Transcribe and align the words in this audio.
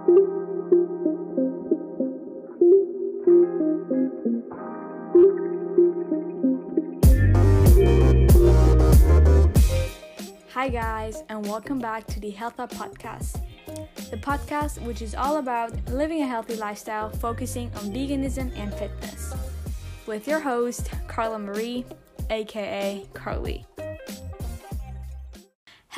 Hi, 0.00 0.06
guys, 10.70 11.22
and 11.28 11.46
welcome 11.46 11.78
back 11.78 12.06
to 12.06 12.20
the 12.20 12.30
Health 12.30 12.58
Up 12.58 12.72
Podcast. 12.72 13.42
The 14.10 14.16
podcast, 14.16 14.80
which 14.86 15.02
is 15.02 15.14
all 15.14 15.36
about 15.36 15.72
living 15.90 16.22
a 16.22 16.26
healthy 16.26 16.56
lifestyle, 16.56 17.10
focusing 17.10 17.70
on 17.74 17.92
veganism 17.92 18.56
and 18.56 18.72
fitness. 18.72 19.34
With 20.06 20.26
your 20.26 20.40
host, 20.40 20.90
Carla 21.08 21.38
Marie, 21.38 21.84
aka 22.30 23.04
Carlie. 23.12 23.66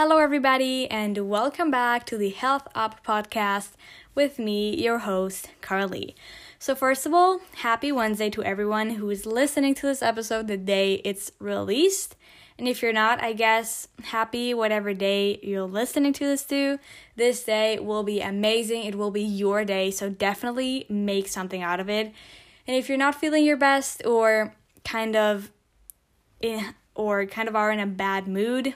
Hello, 0.05 0.19
everybody, 0.19 0.91
and 0.91 1.17
welcome 1.31 1.71
back 1.71 2.05
to 2.07 2.19
the 2.19 2.31
Health 2.31 2.67
Up 2.75 3.07
Podcast 3.07 3.75
with 4.17 4.37
me, 4.37 4.75
your 4.83 4.99
host, 4.99 5.51
Carlie. 5.61 6.17
So, 6.59 6.75
first 6.75 7.07
of 7.07 7.15
all, 7.15 7.41
happy 7.59 7.93
Wednesday 7.93 8.29
to 8.31 8.43
everyone 8.43 8.97
who 8.97 9.09
is 9.11 9.27
listening 9.27 9.77
to 9.77 9.87
this 9.87 10.03
episode 10.03 10.49
the 10.49 10.57
day 10.57 10.95
it's 11.05 11.31
released. 11.39 12.17
And 12.59 12.67
if 12.67 12.83
you're 12.83 12.93
not, 12.93 13.23
I 13.23 13.33
guess 13.33 13.87
happy 14.07 14.53
whatever 14.53 14.93
day 14.93 15.39
you're 15.41 15.69
listening 15.69 16.13
to 16.15 16.27
this 16.27 16.45
to. 16.47 16.81
This 17.15 17.45
day 17.45 17.79
will 17.79 18.03
be 18.03 18.21
amazing. 18.21 18.83
It 18.83 18.97
will 18.97 19.13
be 19.13 19.23
your 19.23 19.65
day. 19.65 19.93
So 19.93 20.11
definitely 20.11 20.85
make 20.89 21.29
something 21.29 21.63
out 21.63 21.79
of 21.79 21.89
it. 21.89 22.13
And 22.67 22.77
if 22.77 22.89
you're 22.89 22.99
not 22.99 23.15
feeling 23.15 23.45
your 23.45 23.57
best 23.57 24.05
or 24.05 24.57
kind 24.85 25.15
of 25.15 25.53
or 26.97 27.25
kind 27.27 27.49
of 27.49 27.55
are 27.55 27.71
in 27.71 27.79
a 27.79 27.87
bad 27.87 28.27
mood, 28.27 28.75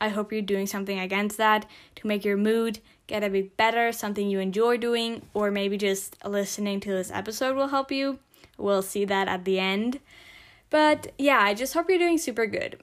I 0.00 0.08
hope 0.08 0.32
you're 0.32 0.42
doing 0.42 0.66
something 0.66 0.98
against 0.98 1.36
that 1.38 1.66
to 1.96 2.06
make 2.06 2.24
your 2.24 2.36
mood 2.36 2.80
get 3.06 3.24
a 3.24 3.30
bit 3.30 3.56
better, 3.56 3.90
something 3.92 4.28
you 4.28 4.38
enjoy 4.38 4.76
doing, 4.76 5.22
or 5.34 5.50
maybe 5.50 5.76
just 5.76 6.16
listening 6.24 6.80
to 6.80 6.90
this 6.90 7.10
episode 7.10 7.56
will 7.56 7.68
help 7.68 7.90
you. 7.90 8.18
We'll 8.56 8.82
see 8.82 9.04
that 9.06 9.28
at 9.28 9.44
the 9.44 9.58
end. 9.58 10.00
But 10.70 11.12
yeah, 11.18 11.38
I 11.40 11.54
just 11.54 11.74
hope 11.74 11.88
you're 11.88 11.98
doing 11.98 12.18
super 12.18 12.46
good. 12.46 12.82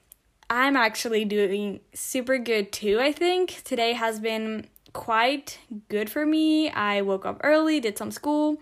I'm 0.49 0.75
actually 0.75 1.25
doing 1.25 1.79
super 1.93 2.37
good 2.37 2.71
too, 2.71 2.99
I 2.99 3.11
think. 3.11 3.61
Today 3.63 3.93
has 3.93 4.19
been 4.19 4.67
quite 4.93 5.59
good 5.89 6.09
for 6.09 6.25
me. 6.25 6.69
I 6.69 7.01
woke 7.01 7.25
up 7.25 7.41
early, 7.43 7.79
did 7.79 7.97
some 7.97 8.11
school, 8.11 8.61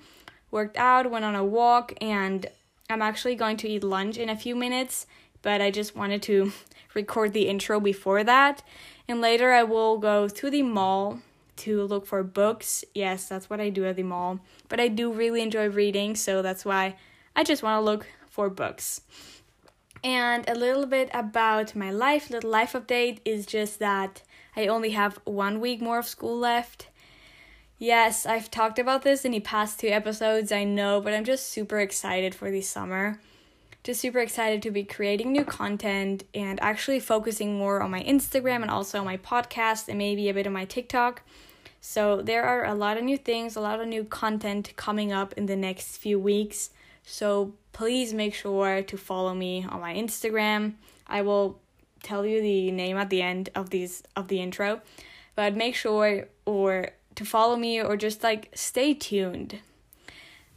worked 0.51 0.77
out, 0.77 1.09
went 1.11 1.25
on 1.25 1.35
a 1.35 1.45
walk, 1.45 1.93
and 2.01 2.45
I'm 2.89 3.01
actually 3.01 3.35
going 3.35 3.57
to 3.57 3.69
eat 3.69 3.83
lunch 3.83 4.17
in 4.17 4.29
a 4.29 4.35
few 4.35 4.55
minutes, 4.55 5.07
but 5.44 5.61
I 5.61 5.69
just 5.69 5.95
wanted 5.95 6.23
to 6.23 6.52
record 6.95 7.33
the 7.33 7.47
intro 7.47 7.80
before 7.80 8.23
that. 8.23 8.63
And 9.08 9.22
later 9.22 9.52
I 9.52 9.61
will 9.61 10.00
go 10.00 10.27
to 10.27 10.50
the 10.50 10.63
mall 10.63 11.19
to 11.58 11.83
look 11.83 12.08
for 12.08 12.23
books. 12.23 12.83
Yes, 12.95 13.30
that's 13.30 13.50
what 13.50 13.61
I 13.61 13.69
do 13.69 13.85
at 13.85 13.95
the 13.95 14.03
mall. 14.03 14.39
But 14.69 14.80
I 14.80 14.88
do 14.88 15.13
really 15.13 15.41
enjoy 15.41 15.69
reading, 15.69 16.16
so 16.16 16.41
that's 16.41 16.66
why 16.66 16.95
I 17.35 17.44
just 17.44 17.61
want 17.61 17.80
to 17.80 17.85
look 17.85 18.08
for 18.30 18.50
books. 18.50 19.02
And 20.03 20.47
a 20.50 20.55
little 20.55 20.85
bit 20.85 21.09
about 21.13 21.75
my 21.75 21.91
life, 21.91 22.30
little 22.30 22.50
life 22.50 22.73
update 22.73 23.19
is 23.23 23.45
just 23.45 23.80
that 23.80 24.23
I 24.55 24.67
only 24.67 24.91
have 24.91 25.19
one 25.23 25.59
week 25.59 25.81
more 25.81 26.00
of 26.00 26.07
school 26.07 26.38
left. 26.38 26.88
Yes, 27.80 28.25
I've 28.25 28.52
talked 28.52 28.80
about 28.80 29.03
this 29.03 29.25
in 29.25 29.31
the 29.31 29.39
past 29.39 29.80
two 29.80 29.88
episodes, 29.88 30.52
I 30.52 30.63
know, 30.63 31.02
but 31.02 31.13
I'm 31.13 31.23
just 31.25 31.47
super 31.50 31.80
excited 31.80 32.33
for 32.35 32.50
the 32.52 32.61
summer. 32.61 33.19
Just 33.83 33.99
super 33.99 34.19
excited 34.19 34.61
to 34.61 34.71
be 34.71 34.83
creating 34.83 35.31
new 35.31 35.43
content 35.43 36.23
and 36.33 36.61
actually 36.61 37.01
focusing 37.01 37.57
more 37.57 37.81
on 37.81 37.91
my 37.91 38.01
Instagram 38.01 38.61
and 38.61 38.71
also 38.71 39.03
my 39.03 39.17
podcast 39.17 39.89
and 39.89 39.97
maybe 39.97 40.29
a 40.29 40.33
bit 40.33 40.47
of 40.47 40.53
my 40.53 40.65
TikTok. 40.65 41.21
So, 41.81 42.21
there 42.21 42.45
are 42.45 42.65
a 42.65 42.73
lot 42.73 42.95
of 42.95 43.03
new 43.03 43.17
things, 43.17 43.57
a 43.57 43.59
lot 43.59 43.81
of 43.81 43.87
new 43.87 44.05
content 44.05 44.71
coming 44.77 45.11
up 45.11 45.33
in 45.33 45.47
the 45.47 45.57
next 45.57 45.97
few 45.97 46.17
weeks. 46.17 46.69
So 47.05 47.53
please 47.71 48.13
make 48.13 48.33
sure 48.33 48.81
to 48.81 48.97
follow 48.97 49.33
me 49.33 49.65
on 49.67 49.81
my 49.81 49.93
Instagram. 49.93 50.73
I 51.07 51.22
will 51.22 51.59
tell 52.01 52.25
you 52.25 52.41
the 52.41 52.72
name 52.72 52.97
at 52.97 53.09
the 53.09 53.22
end 53.22 53.49
of 53.55 53.69
these 53.69 54.03
of 54.16 54.27
the 54.27 54.41
intro. 54.41 54.81
But 55.35 55.55
make 55.55 55.75
sure 55.75 56.27
or 56.45 56.89
to 57.16 57.25
follow 57.25 57.55
me 57.55 57.81
or 57.81 57.97
just 57.97 58.23
like 58.23 58.49
stay 58.53 58.93
tuned. 58.93 59.59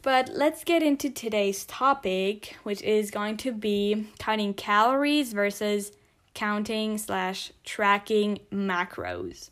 But 0.07 0.29
let's 0.29 0.63
get 0.63 0.83
into 0.83 1.09
today's 1.09 1.65
topic, 1.65 2.55
which 2.63 2.81
is 2.81 3.11
going 3.11 3.35
to 3.43 3.51
be 3.51 4.07
counting 4.19 4.53
calories 4.53 5.33
versus 5.33 5.91
counting 6.33 6.97
slash 6.97 7.51
tracking 7.65 8.39
macros. 8.49 9.49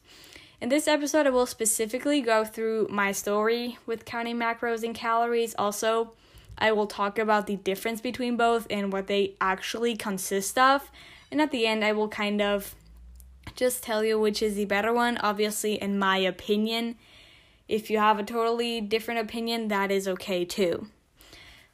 In 0.62 0.70
this 0.70 0.88
episode, 0.88 1.28
I 1.28 1.32
will 1.32 1.46
specifically 1.46 2.22
go 2.22 2.46
through 2.46 2.88
my 2.90 3.12
story 3.12 3.78
with 3.86 4.06
counting 4.06 4.38
macros 4.38 4.84
and 4.84 4.96
calories. 4.96 5.56
Also, 5.58 6.14
I 6.58 6.72
will 6.72 6.88
talk 6.88 7.20
about 7.20 7.48
the 7.48 7.58
difference 7.58 8.00
between 8.00 8.38
both 8.38 8.66
and 8.70 8.94
what 8.94 9.08
they 9.08 9.34
actually 9.42 9.98
consist 9.98 10.58
of. 10.58 10.90
And 11.32 11.42
at 11.42 11.52
the 11.52 11.68
end, 11.68 11.84
I 11.84 11.92
will 11.92 12.08
kind 12.08 12.42
of 12.42 12.76
just 13.58 13.84
tell 13.84 14.06
you 14.06 14.18
which 14.18 14.42
is 14.42 14.56
the 14.56 14.64
better 14.64 14.94
one, 14.94 15.18
obviously, 15.18 15.74
in 15.74 16.00
my 16.00 16.16
opinion. 16.20 16.96
If 17.68 17.90
you 17.90 17.98
have 17.98 18.20
a 18.20 18.24
totally 18.24 18.82
different 18.82 19.22
opinion, 19.22 19.70
that 19.70 19.92
is 19.92 20.08
okay 20.08 20.46
too. 20.46 20.88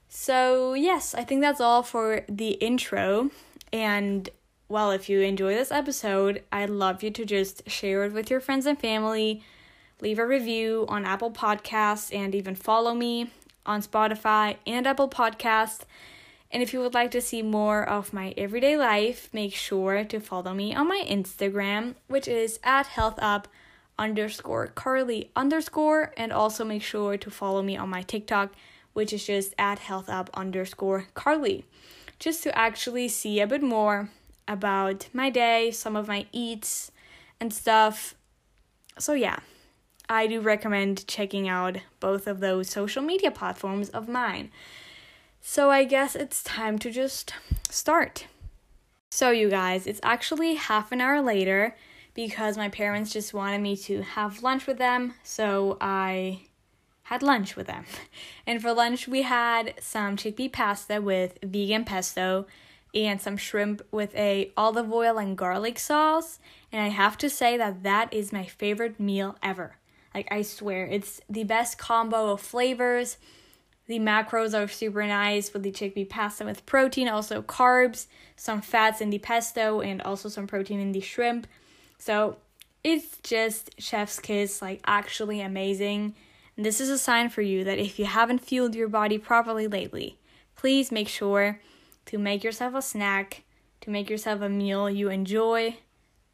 So, 0.07 0.73
yes, 0.73 1.13
I 1.13 1.23
think 1.23 1.41
that's 1.41 1.61
all 1.61 1.83
for 1.83 2.25
the 2.27 2.51
intro. 2.51 3.31
And, 3.71 4.29
well, 4.67 4.91
if 4.91 5.09
you 5.09 5.21
enjoy 5.21 5.55
this 5.55 5.71
episode, 5.71 6.43
I'd 6.51 6.69
love 6.69 7.03
you 7.03 7.11
to 7.11 7.25
just 7.25 7.69
share 7.69 8.03
it 8.03 8.13
with 8.13 8.29
your 8.29 8.41
friends 8.41 8.65
and 8.65 8.79
family, 8.79 9.43
leave 10.01 10.19
a 10.19 10.27
review 10.27 10.85
on 10.89 11.05
Apple 11.05 11.31
Podcasts, 11.31 12.13
and 12.13 12.35
even 12.35 12.55
follow 12.55 12.93
me 12.93 13.31
on 13.65 13.81
Spotify 13.81 14.57
and 14.67 14.87
Apple 14.87 15.09
Podcasts. 15.09 15.81
And 16.51 16.61
if 16.61 16.73
you 16.73 16.81
would 16.81 16.93
like 16.93 17.11
to 17.11 17.21
see 17.21 17.41
more 17.41 17.87
of 17.87 18.11
my 18.11 18.33
everyday 18.35 18.75
life, 18.75 19.29
make 19.31 19.55
sure 19.55 20.03
to 20.03 20.19
follow 20.19 20.53
me 20.53 20.75
on 20.75 20.89
my 20.89 21.05
Instagram, 21.07 21.95
which 22.07 22.27
is 22.27 22.59
at 22.63 22.87
healthup 22.87 23.45
underscore 24.01 24.67
Carlie 24.67 25.29
underscore, 25.35 26.11
and 26.17 26.33
also 26.33 26.65
make 26.65 26.81
sure 26.81 27.17
to 27.17 27.29
follow 27.29 27.61
me 27.61 27.77
on 27.77 27.87
my 27.87 28.01
TikTok, 28.01 28.53
which 28.93 29.13
is 29.13 29.27
just 29.27 29.53
at 29.59 29.79
healthup 29.79 30.27
underscore 30.33 31.05
Carlie, 31.13 31.65
just 32.17 32.41
to 32.43 32.57
actually 32.57 33.07
see 33.07 33.39
a 33.39 33.45
bit 33.45 33.61
more 33.61 34.09
about 34.47 35.07
my 35.13 35.29
day, 35.29 35.69
some 35.69 35.95
of 35.95 36.07
my 36.07 36.25
eats 36.31 36.91
and 37.39 37.53
stuff. 37.53 38.15
So 38.97 39.13
yeah, 39.13 39.39
I 40.09 40.25
do 40.25 40.41
recommend 40.41 41.07
checking 41.07 41.47
out 41.47 41.77
both 41.99 42.25
of 42.25 42.39
those 42.39 42.69
social 42.69 43.03
media 43.03 43.29
platforms 43.29 43.89
of 43.89 44.09
mine. 44.09 44.49
So 45.41 45.69
I 45.69 45.83
guess 45.83 46.15
it's 46.15 46.43
time 46.43 46.79
to 46.79 46.89
just 46.89 47.33
start. 47.69 48.25
So, 49.13 49.29
you 49.31 49.49
guys, 49.49 49.87
it's 49.87 49.99
actually 50.03 50.55
half 50.55 50.93
an 50.93 51.01
hour 51.01 51.21
later 51.21 51.75
because 52.13 52.57
my 52.57 52.69
parents 52.69 53.11
just 53.11 53.33
wanted 53.33 53.61
me 53.61 53.75
to 53.77 54.01
have 54.01 54.43
lunch 54.43 54.67
with 54.67 54.77
them, 54.77 55.13
so 55.23 55.77
I 55.79 56.41
had 57.03 57.23
lunch 57.23 57.55
with 57.55 57.67
them. 57.67 57.85
And 58.47 58.61
for 58.61 58.73
lunch, 58.73 59.07
we 59.07 59.21
had 59.21 59.75
some 59.79 60.17
chickpea 60.17 60.51
pasta 60.51 61.01
with 61.01 61.37
vegan 61.43 61.85
pesto 61.85 62.47
and 62.93 63.21
some 63.21 63.37
shrimp 63.37 63.81
with 63.91 64.13
a 64.15 64.51
olive 64.57 64.91
oil 64.91 65.17
and 65.17 65.37
garlic 65.37 65.79
sauce. 65.79 66.39
And 66.71 66.81
I 66.81 66.87
have 66.87 67.17
to 67.19 67.29
say 67.29 67.57
that 67.57 67.83
that 67.83 68.13
is 68.13 68.33
my 68.33 68.45
favorite 68.45 68.99
meal 68.99 69.37
ever. 69.41 69.77
Like, 70.13 70.27
I 70.31 70.41
swear, 70.41 70.85
it's 70.85 71.21
the 71.29 71.45
best 71.45 71.77
combo 71.77 72.31
of 72.31 72.41
flavors. 72.41 73.17
The 73.87 73.99
macros 73.99 74.57
are 74.57 74.67
super 74.67 75.05
nice 75.05 75.53
with 75.53 75.63
the 75.63 75.71
chickpea 75.71 76.09
pasta 76.09 76.45
with 76.45 76.65
protein, 76.65 77.07
also 77.07 77.41
carbs, 77.41 78.07
some 78.35 78.61
fats 78.61 79.01
in 79.01 79.09
the 79.09 79.19
pesto, 79.19 79.81
and 79.81 80.01
also 80.01 80.29
some 80.29 80.47
protein 80.47 80.79
in 80.79 80.91
the 80.91 81.01
shrimp. 81.01 81.47
So, 82.01 82.37
it's 82.83 83.17
just 83.21 83.79
chef's 83.79 84.19
kiss, 84.19 84.59
like, 84.59 84.81
actually 84.87 85.39
amazing. 85.39 86.15
And 86.57 86.65
this 86.65 86.81
is 86.81 86.89
a 86.89 86.97
sign 86.97 87.29
for 87.29 87.43
you 87.43 87.63
that 87.63 87.77
if 87.77 87.99
you 87.99 88.05
haven't 88.05 88.39
fueled 88.39 88.73
your 88.73 88.87
body 88.87 89.19
properly 89.19 89.67
lately, 89.67 90.17
please 90.55 90.91
make 90.91 91.07
sure 91.07 91.59
to 92.07 92.17
make 92.17 92.43
yourself 92.43 92.73
a 92.73 92.81
snack, 92.81 93.43
to 93.81 93.91
make 93.91 94.09
yourself 94.09 94.41
a 94.41 94.49
meal 94.49 94.89
you 94.89 95.09
enjoy. 95.09 95.77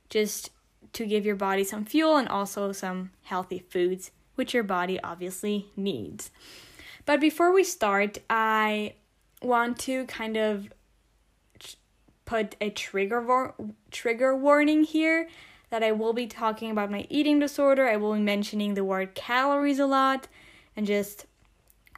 Just 0.10 0.52
to 0.94 1.06
give 1.06 1.26
your 1.26 1.36
body 1.36 1.66
some 1.66 1.84
fuel 1.84 2.16
and 2.16 2.30
also 2.30 2.72
some 2.72 3.12
healthy 3.24 3.60
foods, 3.60 4.12
which 4.36 4.54
your 4.54 4.64
body 4.64 5.02
obviously 5.04 5.68
needs. 5.76 6.32
But 7.06 7.20
before 7.20 7.52
we 7.52 7.66
start, 7.66 8.20
I 8.30 8.94
want 9.42 9.80
to 9.80 10.06
kind 10.06 10.38
of 10.38 10.72
put 12.24 12.56
a 12.62 12.70
trigger 12.70 13.22
war- 13.22 13.56
trigger 13.92 14.34
warning 14.34 14.86
here 14.86 15.28
that 15.70 15.84
I 15.84 15.92
will 15.92 16.14
be 16.14 16.28
talking 16.28 16.72
about 16.72 16.92
my 16.92 17.06
eating 17.10 17.40
disorder. 17.40 17.88
I 17.88 17.98
will 17.98 18.14
be 18.14 18.22
mentioning 18.22 18.74
the 18.74 18.84
word 18.84 19.16
calories 19.16 19.80
a 19.80 19.86
lot 19.86 20.28
and 20.76 20.86
just 20.86 21.26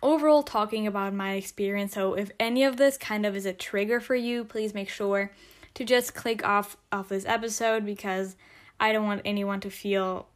overall 0.01 0.43
talking 0.43 0.87
about 0.87 1.13
my 1.13 1.33
experience. 1.33 1.93
So 1.93 2.13
if 2.13 2.31
any 2.39 2.63
of 2.63 2.77
this 2.77 2.97
kind 2.97 3.25
of 3.25 3.35
is 3.35 3.45
a 3.45 3.53
trigger 3.53 3.99
for 3.99 4.15
you, 4.15 4.43
please 4.43 4.73
make 4.73 4.89
sure 4.89 5.31
to 5.75 5.83
just 5.85 6.15
click 6.15 6.43
off 6.43 6.77
of 6.91 7.09
this 7.09 7.25
episode 7.25 7.85
because 7.85 8.35
I 8.79 8.91
don't 8.91 9.05
want 9.05 9.21
anyone 9.25 9.59
to 9.61 9.69
feel 9.69 10.27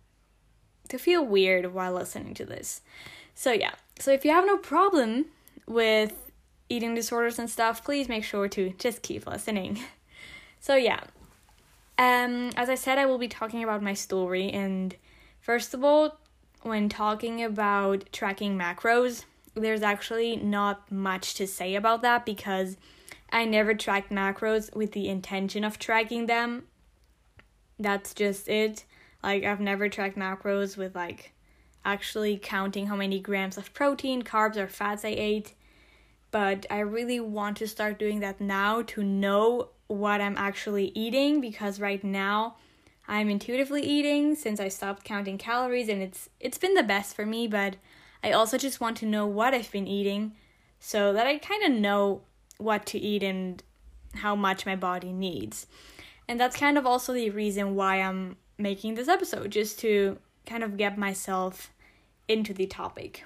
to 0.90 0.98
feel 1.00 1.26
weird 1.26 1.74
while 1.74 1.94
listening 1.94 2.34
to 2.36 2.46
this. 2.46 2.82
So 3.34 3.52
yeah. 3.52 3.74
So 4.00 4.12
if 4.12 4.26
you 4.26 4.32
have 4.32 4.46
no 4.46 4.58
problem 4.58 5.28
with 5.66 6.32
eating 6.70 6.94
disorders 6.94 7.40
and 7.40 7.50
stuff, 7.50 7.84
please 7.84 8.10
make 8.10 8.24
sure 8.24 8.48
to 8.50 8.74
just 8.78 9.02
keep 9.02 9.26
listening. 9.26 9.80
So 10.60 10.76
yeah. 10.76 11.02
Um 11.98 12.52
as 12.56 12.70
I 12.70 12.76
said 12.76 12.98
I 12.98 13.06
will 13.06 13.18
be 13.18 13.28
talking 13.28 13.64
about 13.64 13.84
my 13.84 13.94
story 13.94 14.50
and 14.50 14.96
first 15.40 15.74
of 15.74 15.84
all, 15.84 16.20
when 16.62 16.90
talking 16.90 17.44
about 17.44 18.12
tracking 18.12 18.58
macros, 18.58 19.26
there's 19.54 19.84
actually 19.84 20.38
not 20.38 20.92
much 20.92 21.36
to 21.36 21.46
say 21.46 21.76
about 21.76 22.02
that 22.02 22.26
because 22.26 22.78
I 23.32 23.46
never 23.46 23.74
tracked 23.74 24.12
macros 24.12 24.74
with 24.76 24.94
the 24.94 25.10
intention 25.10 25.64
of 25.64 25.78
tracking 25.78 26.28
them. 26.28 26.64
That's 27.80 28.14
just 28.14 28.48
it. 28.48 28.86
Like 29.22 29.44
I've 29.44 29.60
never 29.60 29.90
tracked 29.90 30.18
macros 30.18 30.78
with 30.78 30.96
like 30.96 31.34
actually 31.84 32.38
counting 32.38 32.88
how 32.88 32.96
many 32.96 33.20
grams 33.20 33.58
of 33.58 33.74
protein, 33.74 34.22
carbs, 34.22 34.56
or 34.56 34.68
fats 34.68 35.04
I 35.04 35.10
ate. 35.10 35.54
But 36.32 36.66
I 36.70 36.80
really 36.80 37.20
want 37.20 37.58
to 37.58 37.68
start 37.68 38.00
doing 38.00 38.20
that 38.22 38.40
now 38.40 38.82
to 38.84 39.04
know 39.04 39.70
what 39.94 40.22
I'm 40.22 40.38
actually 40.38 40.92
eating 40.96 41.42
because 41.42 41.80
right 41.80 42.04
now 42.04 42.56
I'm 43.08 43.30
intuitively 43.30 43.82
eating 43.82 44.36
since 44.36 44.60
I 44.60 44.70
stopped 44.70 45.04
counting 45.04 45.38
calories 45.38 45.90
and 45.90 46.02
it's 46.02 46.30
it's 46.40 46.58
been 46.58 46.74
the 46.74 46.84
best 46.84 47.16
for 47.16 47.26
me, 47.26 47.48
but 47.48 47.76
I 48.24 48.32
also 48.32 48.58
just 48.58 48.82
want 48.82 48.98
to 48.98 49.06
know 49.06 49.28
what 49.28 49.54
I've 49.54 49.72
been 49.72 49.88
eating 49.88 50.34
so 50.80 51.14
that 51.14 51.28
I 51.28 51.38
kind 51.38 51.64
of 51.64 51.80
know 51.80 52.22
what 52.58 52.86
to 52.88 53.00
eat 53.00 53.24
and 53.24 53.62
how 54.16 54.36
much 54.36 54.66
my 54.66 54.76
body 54.76 55.12
needs. 55.12 55.68
And 56.28 56.40
that's 56.40 56.56
kind 56.56 56.78
of 56.78 56.86
also 56.86 57.14
the 57.14 57.30
reason 57.30 57.76
why 57.76 58.02
I'm 58.02 58.38
making 58.58 58.96
this 58.96 59.08
episode, 59.08 59.52
just 59.52 59.80
to 59.80 60.18
kind 60.46 60.64
of 60.64 60.78
get 60.78 60.98
myself 60.98 61.72
into 62.28 62.54
the 62.54 62.66
topic. 62.66 63.26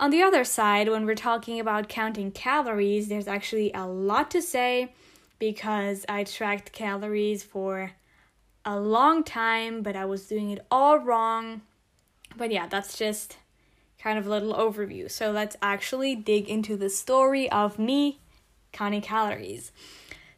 On 0.00 0.10
the 0.10 0.22
other 0.22 0.44
side, 0.44 0.88
when 0.88 1.06
we're 1.06 1.14
talking 1.14 1.58
about 1.58 1.88
counting 1.88 2.30
calories, 2.30 3.08
there's 3.08 3.28
actually 3.28 3.72
a 3.72 3.86
lot 3.86 4.30
to 4.32 4.42
say 4.42 4.92
because 5.38 6.04
I 6.08 6.24
tracked 6.24 6.72
calories 6.72 7.42
for 7.42 7.92
a 8.64 8.78
long 8.78 9.24
time, 9.24 9.82
but 9.82 9.96
I 9.96 10.04
was 10.04 10.26
doing 10.26 10.50
it 10.50 10.66
all 10.70 10.98
wrong. 10.98 11.62
But 12.36 12.50
yeah, 12.50 12.66
that's 12.66 12.98
just 12.98 13.36
kind 13.98 14.18
of 14.18 14.26
a 14.26 14.30
little 14.30 14.54
overview. 14.54 15.10
So 15.10 15.30
let's 15.30 15.56
actually 15.62 16.14
dig 16.14 16.48
into 16.48 16.76
the 16.76 16.90
story 16.90 17.50
of 17.50 17.78
me 17.78 18.20
counting 18.72 19.00
calories. 19.00 19.72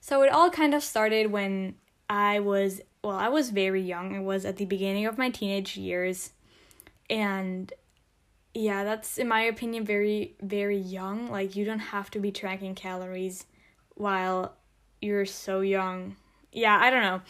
So 0.00 0.23
it 0.23 0.32
all 0.32 0.50
kind 0.50 0.75
of 0.75 0.82
started 0.82 1.31
when 1.31 1.75
I 2.08 2.41
was, 2.41 2.81
well, 3.05 3.17
I 3.17 3.29
was 3.29 3.50
very 3.50 3.82
young. 3.82 4.14
It 4.14 4.23
was 4.23 4.44
at 4.44 4.56
the 4.56 4.64
beginning 4.64 5.06
of 5.06 5.19
my 5.19 5.31
teenage 5.31 5.76
years. 5.76 6.31
And 7.08 7.73
yeah, 8.55 8.85
that's, 8.85 9.19
in 9.19 9.29
my 9.29 9.43
opinion, 9.43 9.85
very, 9.85 10.35
very 10.41 10.79
young. 10.79 11.29
Like, 11.29 11.55
you 11.55 11.64
don't 11.64 11.79
have 11.79 12.11
to 12.12 12.19
be 12.19 12.32
tracking 12.32 12.75
calories 12.75 13.46
while 13.94 14.55
you're 15.00 15.26
so 15.26 15.61
young. 15.61 16.17
Yeah, 16.52 16.79
I 16.81 16.91
don't 16.91 17.02
know. 17.02 17.23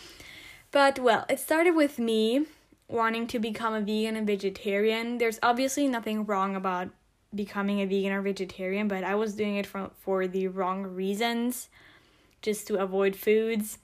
But 0.71 0.99
well, 0.99 1.27
it 1.29 1.41
started 1.41 1.75
with 1.75 1.99
me 1.99 2.47
wanting 2.89 3.27
to 3.29 3.39
become 3.39 3.75
a 3.75 3.81
vegan 3.81 4.17
and 4.17 4.27
vegetarian. 4.27 5.19
There's 5.19 5.39
obviously 5.43 5.89
nothing 5.89 6.25
wrong 6.25 6.57
about 6.57 6.89
becoming 7.35 7.81
a 7.81 7.87
vegan 7.87 8.13
or 8.13 8.23
vegetarian, 8.23 8.89
but 8.89 9.05
I 9.05 9.15
was 9.15 9.35
doing 9.35 9.57
it 9.57 9.67
for 9.67 9.91
for 10.01 10.27
the 10.27 10.49
wrong 10.49 10.83
reasons, 10.83 11.69
just 12.43 12.67
to 12.69 12.77
avoid 12.77 13.17
foods. 13.17 13.79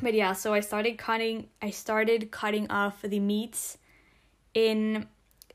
But 0.00 0.14
yeah, 0.14 0.32
so 0.32 0.54
I 0.54 0.60
started 0.60 0.96
cutting 0.98 1.48
I 1.60 1.70
started 1.70 2.30
cutting 2.30 2.70
off 2.70 3.02
the 3.02 3.20
meats 3.20 3.78
in 4.54 5.06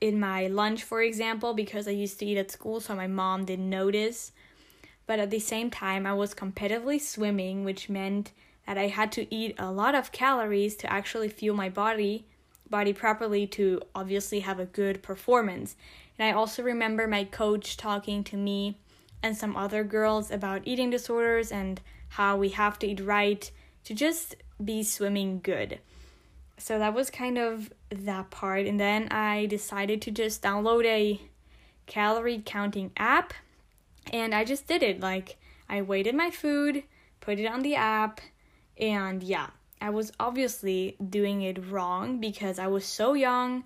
in 0.01 0.19
my 0.19 0.47
lunch 0.47 0.83
for 0.83 1.01
example 1.01 1.53
because 1.53 1.87
I 1.87 1.91
used 1.91 2.19
to 2.19 2.25
eat 2.25 2.37
at 2.37 2.51
school 2.51 2.81
so 2.81 2.95
my 2.95 3.07
mom 3.07 3.45
didn't 3.45 3.69
notice. 3.69 4.31
But 5.05 5.19
at 5.19 5.29
the 5.29 5.39
same 5.39 5.69
time 5.69 6.05
I 6.05 6.13
was 6.13 6.33
competitively 6.33 6.99
swimming, 6.99 7.63
which 7.63 7.89
meant 7.89 8.31
that 8.65 8.77
I 8.77 8.87
had 8.87 9.11
to 9.13 9.33
eat 9.33 9.55
a 9.57 9.71
lot 9.71 9.95
of 9.95 10.11
calories 10.11 10.75
to 10.77 10.91
actually 10.91 11.29
fuel 11.29 11.55
my 11.55 11.69
body 11.69 12.25
body 12.69 12.91
properly 12.91 13.45
to 13.45 13.79
obviously 13.93 14.39
have 14.39 14.59
a 14.59 14.65
good 14.65 15.03
performance. 15.03 15.75
And 16.17 16.27
I 16.27 16.31
also 16.31 16.63
remember 16.63 17.07
my 17.07 17.23
coach 17.23 17.77
talking 17.77 18.23
to 18.25 18.35
me 18.35 18.79
and 19.21 19.37
some 19.37 19.55
other 19.55 19.83
girls 19.83 20.31
about 20.31 20.63
eating 20.65 20.89
disorders 20.89 21.51
and 21.51 21.79
how 22.09 22.35
we 22.35 22.49
have 22.49 22.79
to 22.79 22.87
eat 22.87 22.99
right 22.99 23.49
to 23.83 23.93
just 23.93 24.35
be 24.63 24.81
swimming 24.81 25.39
good. 25.43 25.79
So 26.57 26.79
that 26.79 26.95
was 26.95 27.11
kind 27.11 27.37
of 27.37 27.71
that 27.89 28.31
part. 28.31 28.65
And 28.65 28.79
then 28.79 29.07
I 29.09 29.45
decided 29.45 30.01
to 30.03 30.11
just 30.11 30.41
download 30.41 30.85
a 30.85 31.21
calorie 31.85 32.41
counting 32.43 32.91
app 32.97 33.33
and 34.11 34.33
I 34.33 34.43
just 34.43 34.67
did 34.67 34.83
it. 34.83 34.99
Like, 34.99 35.37
I 35.69 35.81
weighted 35.81 36.15
my 36.15 36.29
food, 36.29 36.83
put 37.21 37.39
it 37.39 37.45
on 37.45 37.61
the 37.61 37.75
app, 37.75 38.21
and 38.77 39.23
yeah, 39.23 39.47
I 39.81 39.89
was 39.89 40.11
obviously 40.19 40.95
doing 41.09 41.41
it 41.41 41.69
wrong 41.69 42.19
because 42.19 42.59
I 42.59 42.67
was 42.67 42.85
so 42.85 43.13
young 43.13 43.63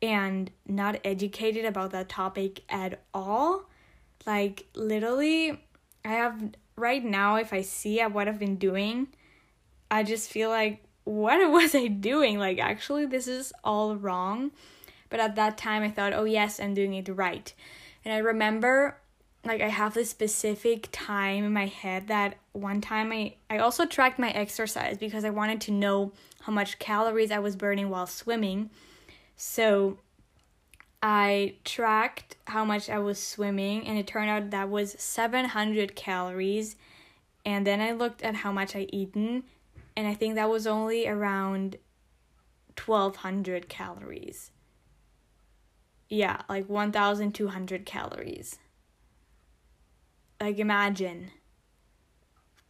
and 0.00 0.50
not 0.66 1.00
educated 1.04 1.64
about 1.64 1.90
that 1.90 2.08
topic 2.08 2.62
at 2.68 3.02
all. 3.12 3.68
Like, 4.26 4.66
literally, 4.74 5.60
I 6.04 6.08
have 6.08 6.54
right 6.76 7.04
now, 7.04 7.36
if 7.36 7.52
I 7.52 7.62
see 7.62 8.00
at 8.00 8.12
what 8.12 8.28
I've 8.28 8.38
been 8.38 8.56
doing, 8.56 9.08
I 9.90 10.02
just 10.02 10.30
feel 10.30 10.50
like, 10.50 10.82
what 11.04 11.50
was 11.50 11.74
I 11.74 11.88
doing? 11.88 12.38
Like, 12.38 12.58
actually, 12.58 13.06
this 13.06 13.26
is 13.26 13.52
all 13.64 13.96
wrong. 13.96 14.52
But 15.10 15.20
at 15.20 15.36
that 15.36 15.56
time, 15.56 15.82
I 15.82 15.90
thought, 15.90 16.12
oh, 16.12 16.24
yes, 16.24 16.60
I'm 16.60 16.74
doing 16.74 16.94
it 16.94 17.08
right. 17.08 17.52
And 18.04 18.12
I 18.12 18.18
remember 18.18 18.98
like 19.44 19.60
I 19.60 19.68
have 19.68 19.94
this 19.94 20.10
specific 20.10 20.88
time 20.92 21.44
in 21.44 21.52
my 21.52 21.66
head 21.66 22.08
that 22.08 22.36
one 22.52 22.80
time 22.80 23.12
I 23.12 23.34
I 23.48 23.58
also 23.58 23.86
tracked 23.86 24.18
my 24.18 24.30
exercise 24.30 24.98
because 24.98 25.24
I 25.24 25.30
wanted 25.30 25.60
to 25.62 25.72
know 25.72 26.12
how 26.42 26.52
much 26.52 26.78
calories 26.78 27.30
I 27.30 27.38
was 27.38 27.56
burning 27.56 27.88
while 27.88 28.06
swimming. 28.06 28.70
So 29.36 29.98
I 31.02 31.54
tracked 31.64 32.36
how 32.48 32.64
much 32.64 32.90
I 32.90 32.98
was 32.98 33.22
swimming 33.22 33.86
and 33.86 33.98
it 33.98 34.06
turned 34.06 34.30
out 34.30 34.50
that 34.50 34.68
was 34.68 34.96
700 34.98 35.94
calories 35.94 36.76
and 37.44 37.66
then 37.66 37.80
I 37.80 37.92
looked 37.92 38.22
at 38.22 38.36
how 38.36 38.50
much 38.50 38.74
I 38.74 38.88
eaten 38.92 39.44
and 39.96 40.06
I 40.08 40.14
think 40.14 40.34
that 40.34 40.50
was 40.50 40.66
only 40.66 41.06
around 41.06 41.76
1200 42.76 43.68
calories. 43.68 44.50
Yeah, 46.08 46.42
like 46.48 46.68
1200 46.68 47.84
calories. 47.84 48.58
Like, 50.40 50.58
imagine 50.58 51.30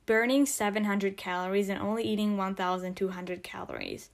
burning 0.06 0.46
700 0.46 1.18
calories 1.18 1.68
and 1.68 1.78
only 1.80 2.02
eating 2.02 2.38
1,200 2.38 3.42
calories 3.42 4.08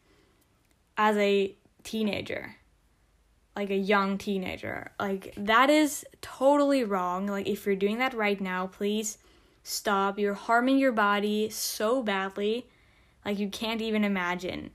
as 0.97 1.17
a 1.17 1.55
teenager, 1.85 2.57
like 3.55 3.71
a 3.71 3.77
young 3.77 4.19
teenager. 4.19 4.91
Like, 4.99 5.33
that 5.37 5.71
is 5.71 6.05
totally 6.21 6.83
wrong. 6.83 7.29
Like, 7.29 7.47
if 7.47 7.65
you're 7.65 7.77
doing 7.77 7.99
that 7.99 8.13
right 8.13 8.41
now, 8.41 8.67
please 8.67 9.19
stop. 9.63 10.19
You're 10.19 10.35
harming 10.35 10.79
your 10.79 10.93
body 10.93 11.49
so 11.51 12.03
badly, 12.03 12.67
like, 13.25 13.39
you 13.39 13.49
can't 13.49 13.81
even 13.81 14.05
imagine. 14.05 14.71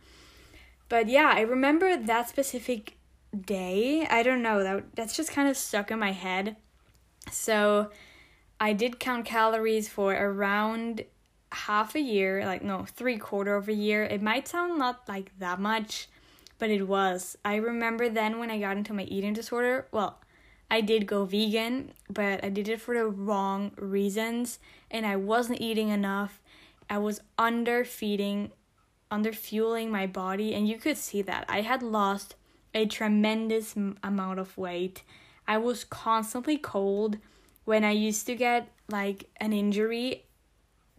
But 0.88 1.08
yeah, 1.08 1.32
I 1.36 1.42
remember 1.42 1.98
that 1.98 2.30
specific 2.30 2.98
day. 3.46 4.08
I 4.10 4.24
don't 4.24 4.42
know, 4.42 4.64
that 4.64 4.96
that's 4.96 5.16
just 5.16 5.32
kind 5.32 5.50
of 5.50 5.58
stuck 5.58 5.92
in 5.92 6.00
my 6.00 6.14
head. 6.14 6.56
So, 7.30 7.92
I 8.60 8.74
did 8.74 9.00
count 9.00 9.26
calories 9.26 9.88
for 9.88 10.14
around 10.14 11.06
half 11.52 11.96
a 11.96 12.02
year, 12.02 12.46
like 12.46 12.64
no, 12.64 12.86
three 12.86 13.18
quarter 13.18 13.56
of 13.56 13.70
a 13.70 13.74
year. 13.74 14.04
It 14.04 14.22
might 14.22 14.48
sound 14.48 14.78
not 14.78 15.08
like 15.08 15.32
that 15.40 15.60
much, 15.60 16.08
but 16.58 16.70
it 16.70 16.88
was. 16.88 17.38
I 17.46 17.56
remember 17.56 18.10
then 18.10 18.40
when 18.40 18.52
I 18.52 18.60
got 18.60 18.78
into 18.78 18.94
my 18.94 19.04
eating 19.04 19.34
disorder, 19.34 19.88
well, 19.92 20.20
I 20.70 20.82
did 20.82 21.08
go 21.08 21.26
vegan, 21.26 21.94
but 22.10 22.44
I 22.44 22.50
did 22.50 22.68
it 22.68 22.82
for 22.82 22.94
the 22.96 23.08
wrong 23.08 23.72
reasons 23.78 24.60
and 24.92 25.06
I 25.06 25.16
wasn't 25.16 25.62
eating 25.62 25.90
enough. 25.90 26.42
I 26.90 26.98
was 26.98 27.22
under 27.38 27.84
feeding, 27.86 28.52
under 29.10 29.32
fueling 29.32 29.92
my 29.92 30.06
body, 30.06 30.54
and 30.54 30.68
you 30.68 30.78
could 30.78 30.98
see 30.98 31.22
that. 31.24 31.46
I 31.48 31.62
had 31.62 31.82
lost 31.82 32.36
a 32.74 32.86
tremendous 32.86 33.76
amount 34.04 34.40
of 34.40 34.58
weight. 34.58 35.04
I 35.48 35.58
was 35.58 35.84
constantly 35.84 36.58
cold 36.58 37.18
when 37.70 37.84
I 37.84 37.92
used 37.92 38.26
to 38.26 38.36
get 38.36 38.68
like 38.90 39.30
an 39.38 39.54
injury, 39.54 40.26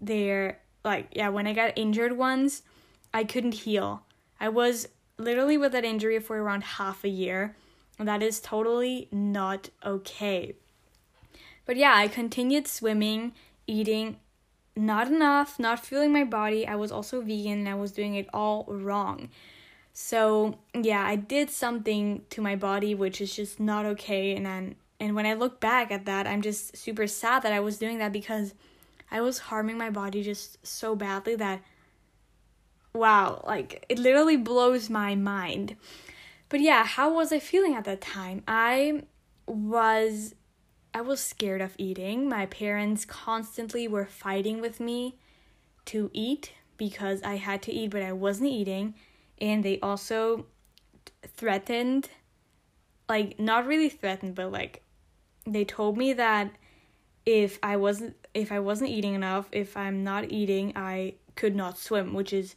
there, 0.00 0.60
like, 0.84 1.08
yeah, 1.10 1.28
when 1.28 1.48
I 1.48 1.52
got 1.52 1.76
injured 1.76 2.16
once, 2.16 2.62
I 3.12 3.24
couldn't 3.24 3.66
heal. 3.66 4.04
I 4.38 4.50
was 4.50 4.86
literally 5.18 5.58
with 5.58 5.72
that 5.72 5.84
injury 5.84 6.20
for 6.20 6.40
around 6.40 6.62
half 6.62 7.02
a 7.02 7.08
year. 7.08 7.56
And 7.98 8.06
that 8.06 8.22
is 8.22 8.38
totally 8.38 9.08
not 9.10 9.70
okay. 9.84 10.54
But 11.66 11.76
yeah, 11.76 11.94
I 11.96 12.06
continued 12.06 12.68
swimming, 12.68 13.32
eating 13.66 14.20
not 14.76 15.08
enough, 15.08 15.58
not 15.58 15.84
feeling 15.84 16.12
my 16.12 16.22
body. 16.22 16.68
I 16.68 16.76
was 16.76 16.92
also 16.92 17.20
vegan 17.20 17.58
and 17.58 17.68
I 17.68 17.74
was 17.74 17.90
doing 17.90 18.14
it 18.14 18.28
all 18.32 18.64
wrong. 18.68 19.28
So, 19.92 20.60
yeah, 20.72 21.04
I 21.04 21.16
did 21.16 21.50
something 21.50 22.22
to 22.30 22.40
my 22.40 22.54
body 22.54 22.94
which 22.94 23.20
is 23.20 23.34
just 23.34 23.58
not 23.58 23.86
okay 23.86 24.36
and 24.36 24.46
then 24.46 24.76
and 25.00 25.14
when 25.14 25.24
I 25.24 25.32
look 25.32 25.60
back 25.60 25.90
at 25.90 26.04
that, 26.04 26.26
I'm 26.26 26.42
just 26.42 26.76
super 26.76 27.06
sad 27.06 27.42
that 27.42 27.54
I 27.54 27.60
was 27.60 27.78
doing 27.78 27.98
that 27.98 28.12
because 28.12 28.54
I 29.10 29.22
was 29.22 29.38
harming 29.38 29.78
my 29.78 29.88
body 29.88 30.22
just 30.22 30.64
so 30.64 30.94
badly 30.94 31.34
that 31.36 31.62
wow, 32.92 33.42
like 33.46 33.84
it 33.88 33.98
literally 33.98 34.36
blows 34.36 34.90
my 34.90 35.14
mind. 35.14 35.76
But 36.50 36.60
yeah, 36.60 36.84
how 36.84 37.14
was 37.14 37.32
I 37.32 37.38
feeling 37.38 37.74
at 37.74 37.84
that 37.84 38.02
time? 38.02 38.42
I 38.46 39.04
was 39.46 40.34
I 40.92 41.00
was 41.00 41.20
scared 41.20 41.62
of 41.62 41.74
eating. 41.78 42.28
My 42.28 42.46
parents 42.46 43.04
constantly 43.04 43.88
were 43.88 44.06
fighting 44.06 44.60
with 44.60 44.80
me 44.80 45.18
to 45.86 46.10
eat 46.12 46.52
because 46.76 47.22
I 47.22 47.36
had 47.36 47.62
to 47.62 47.72
eat 47.72 47.90
but 47.90 48.02
I 48.02 48.12
wasn't 48.12 48.50
eating 48.50 48.94
and 49.38 49.64
they 49.64 49.78
also 49.80 50.46
threatened 51.26 52.10
like 53.08 53.38
not 53.38 53.66
really 53.66 53.88
threatened 53.88 54.34
but 54.34 54.50
like 54.50 54.82
they 55.46 55.64
told 55.64 55.96
me 55.96 56.12
that 56.12 56.52
if 57.26 57.58
I 57.62 57.76
wasn't 57.76 58.16
if 58.32 58.52
I 58.52 58.60
wasn't 58.60 58.90
eating 58.90 59.14
enough, 59.14 59.48
if 59.52 59.76
I'm 59.76 60.04
not 60.04 60.30
eating, 60.30 60.72
I 60.76 61.14
could 61.34 61.56
not 61.56 61.78
swim, 61.78 62.14
which 62.14 62.32
is 62.32 62.56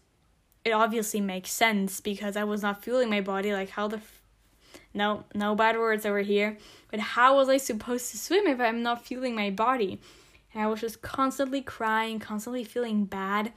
it 0.65 0.71
obviously 0.71 1.19
makes 1.21 1.51
sense 1.51 1.99
because 1.99 2.37
I 2.37 2.43
was 2.43 2.61
not 2.61 2.83
fueling 2.83 3.09
my 3.09 3.21
body 3.21 3.53
like 3.53 3.69
how 3.69 3.87
the 3.87 3.97
f- 3.97 4.21
no 4.93 5.25
no 5.33 5.55
bad 5.55 5.77
words 5.77 6.05
over 6.05 6.21
here 6.21 6.57
but 6.89 6.99
how 6.99 7.35
was 7.35 7.49
I 7.49 7.57
supposed 7.57 8.11
to 8.11 8.17
swim 8.17 8.47
if 8.47 8.59
I'm 8.59 8.81
not 8.81 9.05
fueling 9.05 9.35
my 9.35 9.49
body? 9.49 9.99
And 10.53 10.63
I 10.63 10.67
was 10.67 10.81
just 10.81 11.01
constantly 11.01 11.61
crying 11.61 12.19
constantly 12.19 12.63
feeling 12.63 13.05
bad 13.05 13.51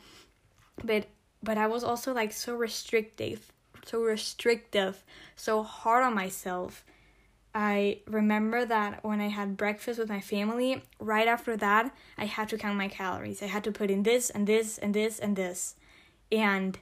but 0.85 1.07
but 1.43 1.59
I 1.59 1.67
was 1.67 1.85
also 1.85 2.13
like 2.13 2.33
so 2.33 2.55
restrictive 2.57 3.53
so 3.85 4.03
restrictive 4.03 5.05
so 5.37 5.63
hard 5.63 6.03
on 6.03 6.15
myself 6.15 6.85
I 7.59 8.01
remember 8.07 8.67
that 8.67 9.03
when 9.03 9.19
I 9.19 9.29
had 9.29 9.57
breakfast 9.57 9.99
with 9.99 10.11
my 10.11 10.21
family, 10.21 10.83
right 11.01 11.27
after 11.27 11.57
that, 11.57 11.91
I 12.19 12.27
had 12.27 12.51
to 12.51 12.59
count 12.59 12.77
my 12.77 12.89
calories. 12.89 13.43
I 13.43 13.47
had 13.47 13.65
to 13.65 13.73
put 13.73 13.91
in 13.91 14.03
this 14.03 14.29
and 14.29 14.47
this 14.47 14.77
and 14.77 14.93
this 14.93 15.19
and 15.19 15.37
this. 15.37 15.75
And 16.31 16.79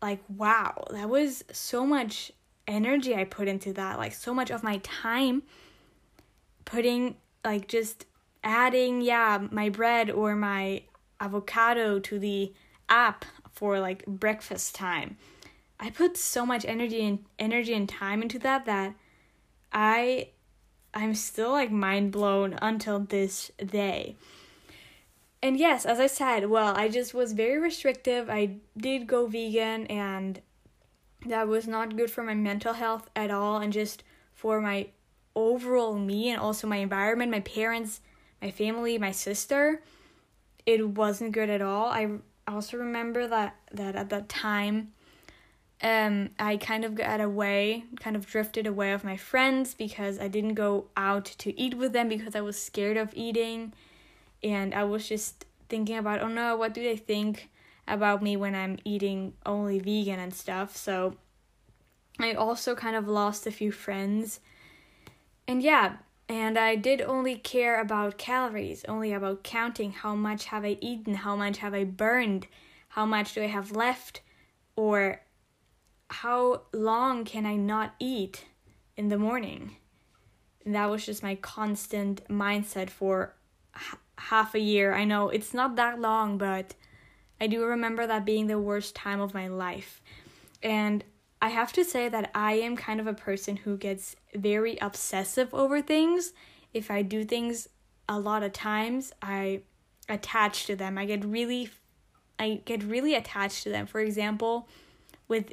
like, 0.00 0.22
wow, 0.28 0.84
that 0.92 1.08
was 1.08 1.42
so 1.50 1.84
much 1.84 2.30
energy 2.68 3.16
I 3.16 3.24
put 3.24 3.48
into 3.48 3.72
that. 3.72 3.98
Like, 3.98 4.14
so 4.14 4.32
much 4.32 4.52
of 4.52 4.62
my 4.62 4.78
time 4.84 5.42
putting, 6.64 7.16
like, 7.44 7.66
just 7.66 8.06
adding, 8.44 9.00
yeah, 9.00 9.48
my 9.50 9.70
bread 9.70 10.08
or 10.08 10.36
my 10.36 10.82
avocado 11.20 11.98
to 11.98 12.20
the 12.20 12.52
app 12.88 13.24
for 13.50 13.80
like 13.80 14.06
breakfast 14.06 14.76
time. 14.76 15.16
I 15.80 15.90
put 15.90 16.16
so 16.16 16.46
much 16.46 16.64
energy 16.64 17.04
and 17.04 17.24
energy 17.40 17.74
and 17.74 17.88
time 17.88 18.22
into 18.22 18.38
that 18.40 18.66
that 18.66 18.94
I 19.72 20.28
I'm 20.94 21.14
still 21.14 21.50
like 21.50 21.70
mind 21.70 22.12
blown 22.12 22.58
until 22.62 23.00
this 23.00 23.50
day. 23.64 24.16
And 25.42 25.58
yes, 25.58 25.84
as 25.84 26.00
I 26.00 26.06
said, 26.06 26.48
well, 26.48 26.74
I 26.74 26.88
just 26.88 27.12
was 27.12 27.32
very 27.32 27.58
restrictive. 27.58 28.30
I 28.30 28.56
did 28.76 29.06
go 29.06 29.26
vegan 29.26 29.86
and 29.86 30.40
that 31.26 31.48
was 31.48 31.68
not 31.68 31.96
good 31.96 32.10
for 32.10 32.22
my 32.22 32.34
mental 32.34 32.72
health 32.72 33.10
at 33.14 33.30
all 33.30 33.58
and 33.58 33.72
just 33.72 34.02
for 34.34 34.60
my 34.60 34.88
overall 35.34 35.98
me 35.98 36.30
and 36.30 36.40
also 36.40 36.66
my 36.66 36.78
environment, 36.78 37.30
my 37.30 37.40
parents, 37.40 38.00
my 38.40 38.50
family, 38.50 38.96
my 38.96 39.12
sister. 39.12 39.82
It 40.64 40.88
wasn't 40.88 41.32
good 41.32 41.50
at 41.50 41.62
all. 41.62 41.86
I 41.86 42.08
also 42.48 42.78
remember 42.78 43.26
that 43.28 43.56
that 43.72 43.94
at 43.96 44.08
that 44.10 44.28
time 44.28 44.92
um, 45.82 46.30
I 46.38 46.56
kind 46.56 46.84
of 46.84 46.94
got 46.94 47.20
away, 47.20 47.84
kind 48.00 48.16
of 48.16 48.26
drifted 48.26 48.66
away 48.66 48.92
of 48.92 49.04
my 49.04 49.16
friends 49.16 49.74
because 49.74 50.18
I 50.18 50.28
didn't 50.28 50.54
go 50.54 50.86
out 50.96 51.26
to 51.38 51.58
eat 51.60 51.74
with 51.74 51.92
them 51.92 52.08
because 52.08 52.34
I 52.34 52.40
was 52.40 52.60
scared 52.60 52.96
of 52.96 53.12
eating. 53.14 53.74
And 54.42 54.74
I 54.74 54.84
was 54.84 55.08
just 55.08 55.44
thinking 55.68 55.98
about, 55.98 56.22
oh 56.22 56.28
no, 56.28 56.56
what 56.56 56.72
do 56.72 56.82
they 56.82 56.96
think 56.96 57.50
about 57.86 58.22
me 58.22 58.36
when 58.36 58.54
I'm 58.54 58.78
eating 58.84 59.34
only 59.44 59.78
vegan 59.78 60.18
and 60.18 60.32
stuff? 60.34 60.76
So 60.76 61.16
I 62.18 62.32
also 62.32 62.74
kind 62.74 62.96
of 62.96 63.06
lost 63.06 63.46
a 63.46 63.50
few 63.50 63.70
friends. 63.70 64.40
And 65.46 65.62
yeah, 65.62 65.96
and 66.28 66.58
I 66.58 66.74
did 66.76 67.02
only 67.02 67.36
care 67.36 67.80
about 67.80 68.18
calories, 68.18 68.84
only 68.88 69.12
about 69.12 69.44
counting 69.44 69.92
how 69.92 70.14
much 70.14 70.46
have 70.46 70.64
I 70.64 70.78
eaten, 70.80 71.14
how 71.14 71.36
much 71.36 71.58
have 71.58 71.74
I 71.74 71.84
burned, 71.84 72.46
how 72.88 73.04
much 73.04 73.34
do 73.34 73.42
I 73.42 73.46
have 73.46 73.72
left, 73.72 74.22
or 74.74 75.20
how 76.08 76.62
long 76.72 77.24
can 77.24 77.46
I 77.46 77.56
not 77.56 77.94
eat 77.98 78.44
in 78.96 79.08
the 79.08 79.18
morning? 79.18 79.76
And 80.64 80.74
that 80.74 80.90
was 80.90 81.06
just 81.06 81.22
my 81.22 81.36
constant 81.36 82.26
mindset 82.28 82.90
for 82.90 83.34
h- 83.74 83.98
half 84.18 84.54
a 84.54 84.60
year. 84.60 84.94
I 84.94 85.04
know 85.04 85.28
it's 85.28 85.54
not 85.54 85.76
that 85.76 86.00
long, 86.00 86.38
but 86.38 86.74
I 87.40 87.46
do 87.46 87.64
remember 87.64 88.06
that 88.06 88.24
being 88.24 88.46
the 88.46 88.58
worst 88.58 88.94
time 88.94 89.20
of 89.20 89.34
my 89.34 89.48
life. 89.48 90.00
And 90.62 91.04
I 91.40 91.48
have 91.48 91.72
to 91.74 91.84
say 91.84 92.08
that 92.08 92.30
I 92.34 92.54
am 92.54 92.76
kind 92.76 93.00
of 93.00 93.06
a 93.06 93.14
person 93.14 93.56
who 93.56 93.76
gets 93.76 94.16
very 94.34 94.78
obsessive 94.78 95.52
over 95.52 95.82
things. 95.82 96.32
If 96.72 96.90
I 96.90 97.02
do 97.02 97.24
things 97.24 97.68
a 98.08 98.18
lot 98.18 98.42
of 98.42 98.52
times, 98.52 99.12
I 99.20 99.62
attach 100.08 100.66
to 100.66 100.76
them. 100.76 100.96
I 100.98 101.04
get 101.04 101.24
really 101.24 101.70
I 102.38 102.60
get 102.64 102.82
really 102.82 103.14
attached 103.14 103.62
to 103.62 103.70
them. 103.70 103.86
For 103.86 104.00
example, 104.00 104.68
with 105.28 105.52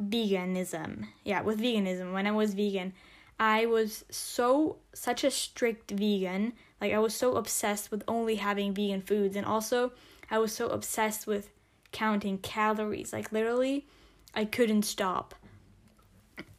veganism. 0.00 1.06
Yeah, 1.24 1.42
with 1.42 1.60
veganism. 1.60 2.12
When 2.12 2.26
I 2.26 2.32
was 2.32 2.54
vegan, 2.54 2.92
I 3.38 3.66
was 3.66 4.04
so 4.10 4.76
such 4.92 5.24
a 5.24 5.30
strict 5.30 5.90
vegan. 5.90 6.52
Like 6.80 6.92
I 6.92 6.98
was 6.98 7.14
so 7.14 7.36
obsessed 7.36 7.90
with 7.90 8.04
only 8.08 8.36
having 8.36 8.74
vegan 8.74 9.02
foods 9.02 9.36
and 9.36 9.46
also 9.46 9.92
I 10.30 10.38
was 10.38 10.52
so 10.52 10.68
obsessed 10.68 11.26
with 11.26 11.50
counting 11.92 12.38
calories. 12.38 13.12
Like 13.12 13.32
literally 13.32 13.86
I 14.34 14.44
couldn't 14.44 14.82
stop. 14.82 15.34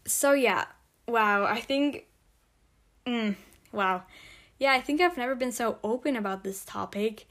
So 0.05 0.33
yeah, 0.33 0.65
wow, 1.07 1.45
I 1.45 1.62
think 1.62 2.07
mm, 3.05 3.36
wow. 3.71 4.03
Yeah, 4.57 4.74
I 4.74 4.81
think 4.81 5.01
I've 5.01 5.17
never 5.17 5.33
been 5.36 5.51
so 5.51 5.77
open 5.83 6.15
about 6.15 6.43
this 6.43 6.63
topic. 6.63 7.25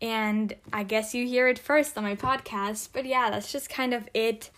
And 0.00 0.54
I 0.72 0.82
guess 0.82 1.14
you 1.14 1.26
hear 1.26 1.48
it 1.48 1.58
first 1.58 1.96
on 1.96 2.04
my 2.04 2.14
podcast. 2.14 2.90
But 2.92 3.06
yeah, 3.06 3.30
that's 3.30 3.50
just 3.50 3.68
kind 3.68 3.94
of 3.94 4.08
it. 4.14 4.50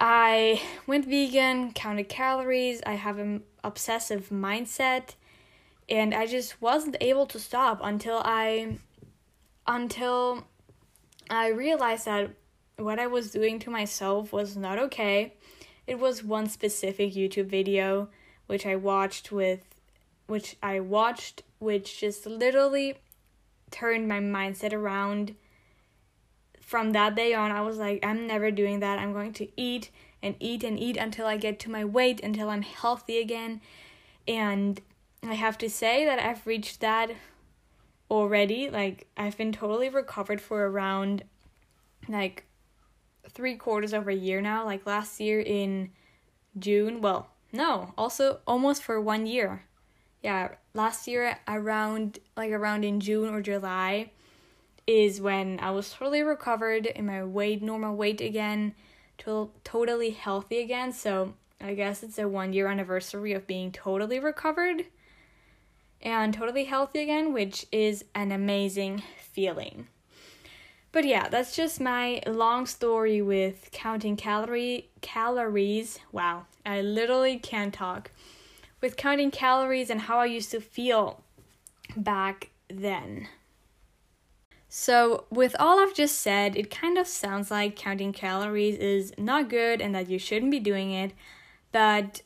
I 0.00 0.62
went 0.86 1.06
vegan, 1.06 1.72
counted 1.72 2.08
calories, 2.08 2.80
I 2.86 2.94
have 2.94 3.18
an 3.18 3.42
obsessive 3.64 4.28
mindset, 4.28 5.14
and 5.88 6.14
I 6.14 6.26
just 6.26 6.60
wasn't 6.62 6.96
able 7.00 7.26
to 7.26 7.38
stop 7.38 7.80
until 7.82 8.20
I 8.24 8.78
until 9.66 10.44
I 11.28 11.48
realized 11.48 12.06
that 12.06 12.30
what 12.76 12.98
I 12.98 13.06
was 13.06 13.30
doing 13.30 13.58
to 13.60 13.70
myself 13.70 14.32
was 14.32 14.56
not 14.56 14.78
okay. 14.78 15.34
It 15.86 15.98
was 15.98 16.22
one 16.22 16.48
specific 16.48 17.12
YouTube 17.12 17.46
video 17.46 18.08
which 18.46 18.64
I 18.66 18.76
watched 18.76 19.32
with 19.32 19.60
which 20.26 20.56
I 20.62 20.80
watched 20.80 21.42
which 21.58 22.00
just 22.00 22.24
literally 22.26 22.98
turned 23.70 24.08
my 24.08 24.20
mindset 24.20 24.72
around 24.72 25.34
from 26.68 26.92
that 26.92 27.14
day 27.14 27.32
on, 27.32 27.50
I 27.50 27.62
was 27.62 27.78
like, 27.78 28.04
I'm 28.04 28.26
never 28.26 28.50
doing 28.50 28.80
that. 28.80 28.98
I'm 28.98 29.14
going 29.14 29.32
to 29.32 29.48
eat 29.56 29.90
and 30.22 30.34
eat 30.38 30.62
and 30.62 30.78
eat 30.78 30.98
until 30.98 31.24
I 31.24 31.38
get 31.38 31.58
to 31.60 31.70
my 31.70 31.82
weight, 31.82 32.20
until 32.20 32.50
I'm 32.50 32.60
healthy 32.60 33.20
again. 33.20 33.62
And 34.28 34.78
I 35.22 35.32
have 35.32 35.56
to 35.58 35.70
say 35.70 36.04
that 36.04 36.18
I've 36.18 36.46
reached 36.46 36.80
that 36.82 37.12
already. 38.10 38.68
Like, 38.68 39.06
I've 39.16 39.38
been 39.38 39.50
totally 39.50 39.88
recovered 39.88 40.42
for 40.42 40.66
around 40.66 41.24
like 42.06 42.44
three 43.30 43.56
quarters 43.56 43.94
of 43.94 44.06
a 44.06 44.12
year 44.12 44.42
now. 44.42 44.66
Like, 44.66 44.84
last 44.84 45.20
year 45.20 45.40
in 45.40 45.92
June, 46.58 47.00
well, 47.00 47.30
no, 47.50 47.94
also 47.96 48.40
almost 48.46 48.82
for 48.82 49.00
one 49.00 49.24
year. 49.24 49.64
Yeah, 50.22 50.56
last 50.74 51.08
year 51.08 51.38
around 51.48 52.18
like 52.36 52.50
around 52.50 52.84
in 52.84 53.00
June 53.00 53.32
or 53.32 53.40
July 53.40 54.10
is 54.88 55.20
when 55.20 55.60
I 55.60 55.70
was 55.70 55.90
totally 55.90 56.22
recovered 56.22 56.86
in 56.86 57.04
my 57.06 57.22
weight, 57.22 57.62
normal 57.62 57.94
weight 57.94 58.22
again, 58.22 58.74
to- 59.18 59.50
totally 59.62 60.10
healthy 60.10 60.60
again. 60.60 60.92
So 60.92 61.34
I 61.60 61.74
guess 61.74 62.02
it's 62.02 62.18
a 62.18 62.26
one 62.26 62.54
year 62.54 62.68
anniversary 62.68 63.34
of 63.34 63.46
being 63.46 63.70
totally 63.70 64.18
recovered 64.18 64.86
and 66.00 66.32
totally 66.32 66.64
healthy 66.64 67.00
again, 67.02 67.34
which 67.34 67.66
is 67.70 68.06
an 68.14 68.32
amazing 68.32 69.02
feeling. 69.20 69.88
But 70.90 71.04
yeah, 71.04 71.28
that's 71.28 71.54
just 71.54 71.82
my 71.82 72.22
long 72.26 72.64
story 72.64 73.20
with 73.20 73.68
counting 73.72 74.16
calorie 74.16 74.88
calories. 75.02 75.98
Wow, 76.12 76.46
I 76.64 76.80
literally 76.80 77.38
can't 77.38 77.74
talk. 77.74 78.10
With 78.80 78.96
counting 78.96 79.30
calories 79.30 79.90
and 79.90 80.00
how 80.00 80.18
I 80.18 80.26
used 80.26 80.50
to 80.52 80.60
feel 80.60 81.22
back 81.94 82.50
then. 82.70 83.28
So, 84.68 85.24
with 85.30 85.56
all 85.58 85.80
I've 85.80 85.94
just 85.94 86.20
said, 86.20 86.54
it 86.54 86.70
kind 86.70 86.98
of 86.98 87.06
sounds 87.06 87.50
like 87.50 87.74
counting 87.74 88.12
calories 88.12 88.76
is 88.76 89.12
not 89.16 89.48
good 89.48 89.80
and 89.80 89.94
that 89.94 90.10
you 90.10 90.18
shouldn't 90.18 90.50
be 90.50 90.60
doing 90.60 90.92
it. 90.92 91.12
But 91.72 92.20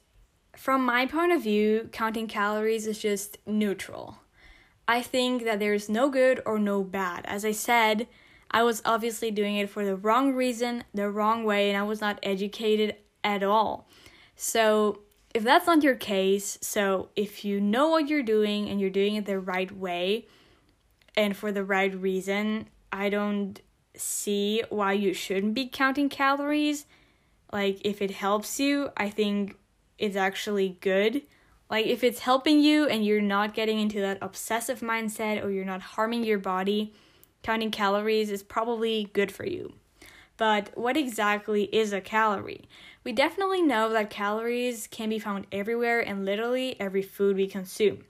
from 0.57 0.85
my 0.85 1.07
point 1.07 1.33
of 1.33 1.43
view, 1.43 1.89
counting 1.93 2.27
calories 2.27 2.87
is 2.87 2.99
just 2.99 3.39
neutral. 3.47 4.19
I 4.89 5.03
think 5.03 5.45
that 5.45 5.61
there's 5.61 5.89
no 5.89 6.11
good 6.11 6.43
or 6.45 6.59
no 6.59 6.83
bad. 6.83 7.25
As 7.27 7.45
I 7.45 7.53
said, 7.53 8.09
I 8.51 8.65
was 8.65 8.83
obviously 8.85 9.31
doing 9.31 9.57
it 9.57 9.71
for 9.71 9.85
the 9.85 9.97
wrong 9.97 10.35
reason, 10.35 10.85
the 10.93 11.11
wrong 11.11 11.45
way, 11.45 11.69
and 11.71 11.79
I 11.79 11.85
was 11.85 12.01
not 12.01 12.19
educated 12.25 12.97
at 13.23 13.43
all. 13.43 13.89
So, 14.35 15.01
if 15.33 15.45
that's 15.45 15.67
not 15.67 15.83
your 15.83 15.95
case, 15.95 16.59
so 16.61 17.09
if 17.17 17.45
you 17.45 17.61
know 17.61 17.89
what 17.89 18.09
you're 18.09 18.23
doing 18.23 18.69
and 18.69 18.81
you're 18.81 18.91
doing 18.91 19.15
it 19.15 19.25
the 19.25 19.39
right 19.39 19.71
way, 19.75 20.27
and 21.17 21.37
for 21.37 21.53
the 21.53 21.65
right 21.65 21.95
reason, 21.95 22.69
I 22.91 23.09
don't 23.09 23.61
see 23.95 24.63
why 24.71 24.93
you 24.95 25.13
shouldn't 25.13 25.55
be 25.55 25.67
counting 25.67 26.09
calories. 26.09 26.87
Like, 27.53 27.81
if 27.85 28.01
it 28.01 28.11
helps 28.11 28.59
you, 28.59 28.91
I 28.97 29.11
think 29.11 29.57
it's 29.99 30.17
actually 30.17 30.79
good. 30.81 31.23
Like, 31.71 31.87
if 31.87 32.03
it's 32.03 32.21
helping 32.21 32.61
you 32.61 32.87
and 32.87 33.05
you're 33.05 33.21
not 33.21 33.55
getting 33.55 33.79
into 33.79 34.01
that 34.01 34.19
obsessive 34.21 34.81
mindset 34.81 35.45
or 35.45 35.51
you're 35.51 35.65
not 35.65 35.83
harming 35.83 36.25
your 36.25 36.39
body, 36.39 36.93
counting 37.43 37.71
calories 37.71 38.31
is 38.31 38.43
probably 38.43 39.11
good 39.13 39.33
for 39.33 39.47
you. 39.47 39.75
But 40.37 40.71
what 40.77 40.97
exactly 40.97 41.65
is 41.75 41.93
a 41.93 42.01
calorie? 42.01 42.69
We 43.05 43.13
definitely 43.13 43.63
know 43.63 43.91
that 43.91 44.11
calories 44.11 44.87
can 44.87 45.11
be 45.11 45.19
found 45.19 45.47
everywhere 45.53 46.01
in 46.01 46.25
literally 46.25 46.81
every 46.81 47.03
food 47.03 47.37
we 47.37 47.47
consume. 47.47 48.05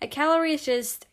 A 0.00 0.08
calorie 0.08 0.54
is 0.54 0.64
just 0.64 1.06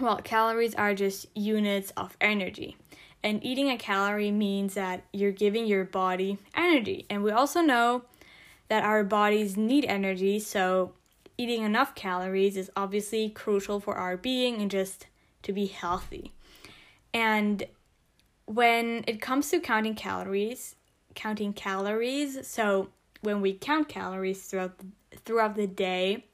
well, 0.00 0.18
calories 0.18 0.74
are 0.74 0.94
just 0.94 1.26
units 1.36 1.92
of 1.96 2.16
energy. 2.20 2.76
And 3.22 3.44
eating 3.44 3.70
a 3.70 3.76
calorie 3.76 4.30
means 4.32 4.74
that 4.74 5.04
you're 5.12 5.32
giving 5.32 5.66
your 5.66 5.84
body 5.84 6.38
energy. 6.56 7.06
And 7.08 7.22
we 7.22 7.30
also 7.30 7.60
know 7.60 8.02
that 8.68 8.84
our 8.84 9.04
bodies 9.04 9.56
need 9.56 9.84
energy, 9.84 10.38
so 10.38 10.92
eating 11.38 11.62
enough 11.62 11.94
calories 11.94 12.56
is 12.56 12.70
obviously 12.76 13.28
crucial 13.28 13.80
for 13.80 13.94
our 13.94 14.16
being 14.16 14.60
and 14.60 14.70
just 14.70 15.06
to 15.42 15.52
be 15.52 15.66
healthy. 15.66 16.32
And 17.12 17.64
when 18.46 19.04
it 19.06 19.20
comes 19.20 19.50
to 19.50 19.60
counting 19.60 19.94
calories, 19.94 20.76
counting 21.14 21.52
calories, 21.52 22.46
so 22.46 22.88
when 23.20 23.40
we 23.40 23.52
count 23.52 23.88
calories 23.88 24.42
throughout 24.42 24.78
the, 24.78 24.86
throughout 25.24 25.54
the 25.54 25.66
day, 25.66 26.24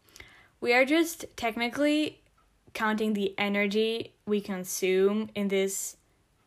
we 0.61 0.73
are 0.73 0.85
just 0.85 1.25
technically 1.37 2.21
counting 2.75 3.15
the 3.15 3.35
energy 3.39 4.15
we 4.27 4.41
consume 4.41 5.31
in 5.35 5.49
this 5.49 5.97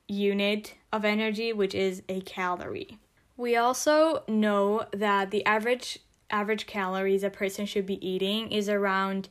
unit 0.07 0.75
of 0.91 1.05
energy, 1.05 1.53
which 1.53 1.73
is 1.73 2.03
a 2.09 2.21
calorie. 2.21 2.97
We 3.37 3.55
also 3.55 4.23
know 4.27 4.85
that 4.91 5.31
the 5.31 5.45
average 5.45 5.99
average 6.29 6.65
calories 6.65 7.23
a 7.23 7.29
person 7.29 7.65
should 7.65 7.85
be 7.85 8.05
eating 8.07 8.51
is 8.51 8.69
around 8.69 9.27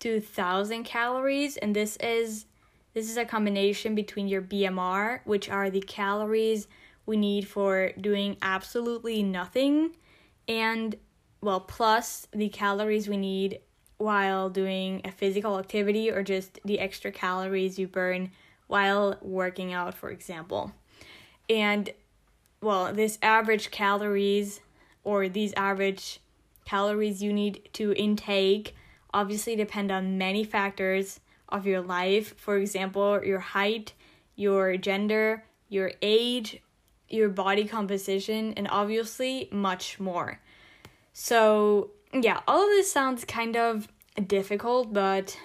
2000 0.00 0.84
calories 0.84 1.56
and 1.56 1.74
this 1.74 1.96
is 1.96 2.44
this 2.94 3.08
is 3.08 3.16
a 3.16 3.24
combination 3.24 3.94
between 3.94 4.28
your 4.28 4.42
BMR, 4.42 5.20
which 5.24 5.48
are 5.48 5.70
the 5.70 5.80
calories 5.80 6.66
we 7.06 7.16
need 7.16 7.48
for 7.48 7.92
doing 8.00 8.36
absolutely 8.42 9.22
nothing, 9.22 9.96
and 10.46 10.94
well, 11.40 11.60
plus 11.60 12.28
the 12.32 12.48
calories 12.48 13.08
we 13.08 13.16
need 13.16 13.60
while 14.02 14.50
doing 14.50 15.00
a 15.04 15.12
physical 15.12 15.58
activity 15.58 16.10
or 16.10 16.22
just 16.22 16.58
the 16.64 16.80
extra 16.80 17.10
calories 17.12 17.78
you 17.78 17.86
burn 17.86 18.30
while 18.66 19.16
working 19.20 19.72
out, 19.72 19.94
for 19.94 20.10
example. 20.10 20.72
And 21.48 21.90
well, 22.60 22.92
this 22.92 23.18
average 23.22 23.70
calories 23.70 24.60
or 25.04 25.28
these 25.28 25.52
average 25.54 26.20
calories 26.64 27.22
you 27.22 27.32
need 27.32 27.68
to 27.72 27.92
intake 27.94 28.74
obviously 29.14 29.56
depend 29.56 29.90
on 29.90 30.18
many 30.18 30.44
factors 30.44 31.20
of 31.48 31.66
your 31.66 31.80
life. 31.80 32.34
For 32.38 32.56
example, 32.56 33.22
your 33.24 33.40
height, 33.40 33.92
your 34.36 34.76
gender, 34.76 35.44
your 35.68 35.92
age, 36.00 36.62
your 37.08 37.28
body 37.28 37.64
composition, 37.64 38.54
and 38.56 38.66
obviously 38.70 39.48
much 39.52 40.00
more. 40.00 40.40
So, 41.12 41.90
yeah, 42.12 42.40
all 42.46 42.62
of 42.62 42.68
this 42.70 42.92
sounds 42.92 43.24
kind 43.24 43.56
of 43.56 43.88
difficult, 44.26 44.92
but 44.92 45.38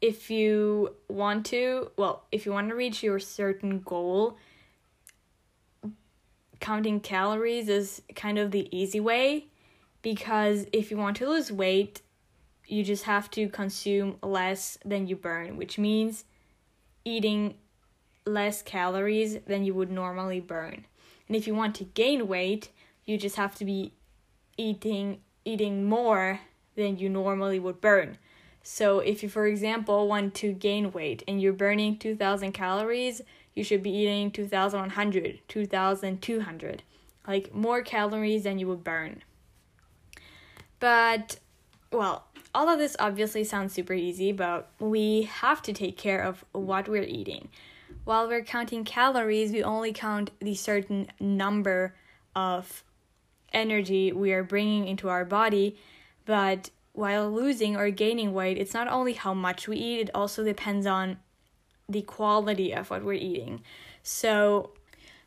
if 0.00 0.30
you 0.30 0.94
want 1.08 1.46
to, 1.46 1.90
well, 1.96 2.24
if 2.32 2.44
you 2.44 2.52
want 2.52 2.68
to 2.68 2.74
reach 2.74 3.02
your 3.02 3.18
certain 3.18 3.80
goal, 3.80 4.36
counting 6.60 7.00
calories 7.00 7.68
is 7.68 8.02
kind 8.14 8.38
of 8.38 8.50
the 8.50 8.68
easy 8.76 9.00
way 9.00 9.46
because 10.02 10.66
if 10.72 10.90
you 10.90 10.96
want 10.96 11.16
to 11.16 11.28
lose 11.28 11.50
weight, 11.50 12.02
you 12.66 12.84
just 12.84 13.04
have 13.04 13.30
to 13.30 13.48
consume 13.48 14.16
less 14.22 14.78
than 14.84 15.06
you 15.06 15.16
burn, 15.16 15.56
which 15.56 15.78
means 15.78 16.24
eating 17.04 17.54
less 18.26 18.62
calories 18.62 19.38
than 19.46 19.64
you 19.64 19.74
would 19.74 19.90
normally 19.90 20.40
burn. 20.40 20.84
And 21.26 21.36
if 21.36 21.46
you 21.46 21.54
want 21.54 21.74
to 21.76 21.84
gain 21.84 22.28
weight, 22.28 22.70
you 23.04 23.18
just 23.18 23.36
have 23.36 23.54
to 23.56 23.64
be 23.64 23.92
eating 24.56 25.20
eating 25.44 25.84
more 25.84 26.40
than 26.76 26.98
you 26.98 27.08
normally 27.08 27.58
would 27.58 27.80
burn. 27.80 28.18
So, 28.62 29.00
if 29.00 29.22
you, 29.22 29.28
for 29.28 29.46
example, 29.46 30.06
want 30.06 30.34
to 30.36 30.52
gain 30.52 30.92
weight 30.92 31.24
and 31.26 31.42
you're 31.42 31.52
burning 31.52 31.98
2000 31.98 32.52
calories, 32.52 33.22
you 33.54 33.64
should 33.64 33.82
be 33.82 33.90
eating 33.90 34.30
2100, 34.30 35.40
2200, 35.48 36.82
like 37.26 37.52
more 37.52 37.82
calories 37.82 38.44
than 38.44 38.58
you 38.58 38.68
would 38.68 38.84
burn. 38.84 39.22
But, 40.78 41.40
well, 41.90 42.26
all 42.54 42.68
of 42.68 42.78
this 42.78 42.96
obviously 42.98 43.44
sounds 43.44 43.72
super 43.72 43.94
easy, 43.94 44.30
but 44.30 44.70
we 44.78 45.22
have 45.22 45.60
to 45.62 45.72
take 45.72 45.96
care 45.96 46.22
of 46.22 46.44
what 46.52 46.88
we're 46.88 47.02
eating. 47.02 47.48
While 48.04 48.28
we're 48.28 48.44
counting 48.44 48.84
calories, 48.84 49.52
we 49.52 49.62
only 49.62 49.92
count 49.92 50.30
the 50.40 50.54
certain 50.54 51.08
number 51.20 51.94
of 52.34 52.84
energy 53.52 54.12
we 54.12 54.32
are 54.32 54.42
bringing 54.42 54.86
into 54.86 55.08
our 55.08 55.24
body 55.24 55.76
but 56.24 56.70
while 56.92 57.30
losing 57.30 57.76
or 57.76 57.90
gaining 57.90 58.34
weight, 58.34 58.58
it's 58.58 58.74
not 58.74 58.88
only 58.88 59.14
how 59.14 59.32
much 59.34 59.66
we 59.66 59.76
eat, 59.76 60.00
it 60.00 60.10
also 60.14 60.44
depends 60.44 60.86
on 60.86 61.18
the 61.88 62.02
quality 62.02 62.72
of 62.72 62.90
what 62.90 63.02
we're 63.02 63.14
eating. 63.14 63.62
So 64.02 64.70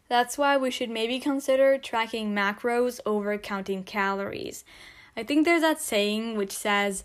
that's 0.08 0.38
why 0.38 0.58
we 0.58 0.70
should 0.70 0.90
maybe 0.90 1.20
consider 1.20 1.78
tracking 1.78 2.34
macros 2.34 3.00
over 3.06 3.38
counting 3.38 3.84
calories. 3.84 4.64
I 5.18 5.24
think 5.24 5.46
there's 5.46 5.62
that 5.62 5.82
saying 5.82 6.38
which 6.38 6.52
says 6.52 7.04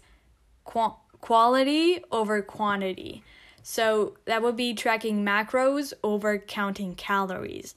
qu- 0.64 0.94
quality 1.20 2.04
over 2.12 2.42
quantity. 2.42 3.22
So 3.62 4.16
that 4.26 4.42
would 4.42 4.56
be 4.56 4.74
tracking 4.74 5.24
macros 5.24 5.92
over 6.02 6.38
counting 6.38 6.94
calories. 6.94 7.74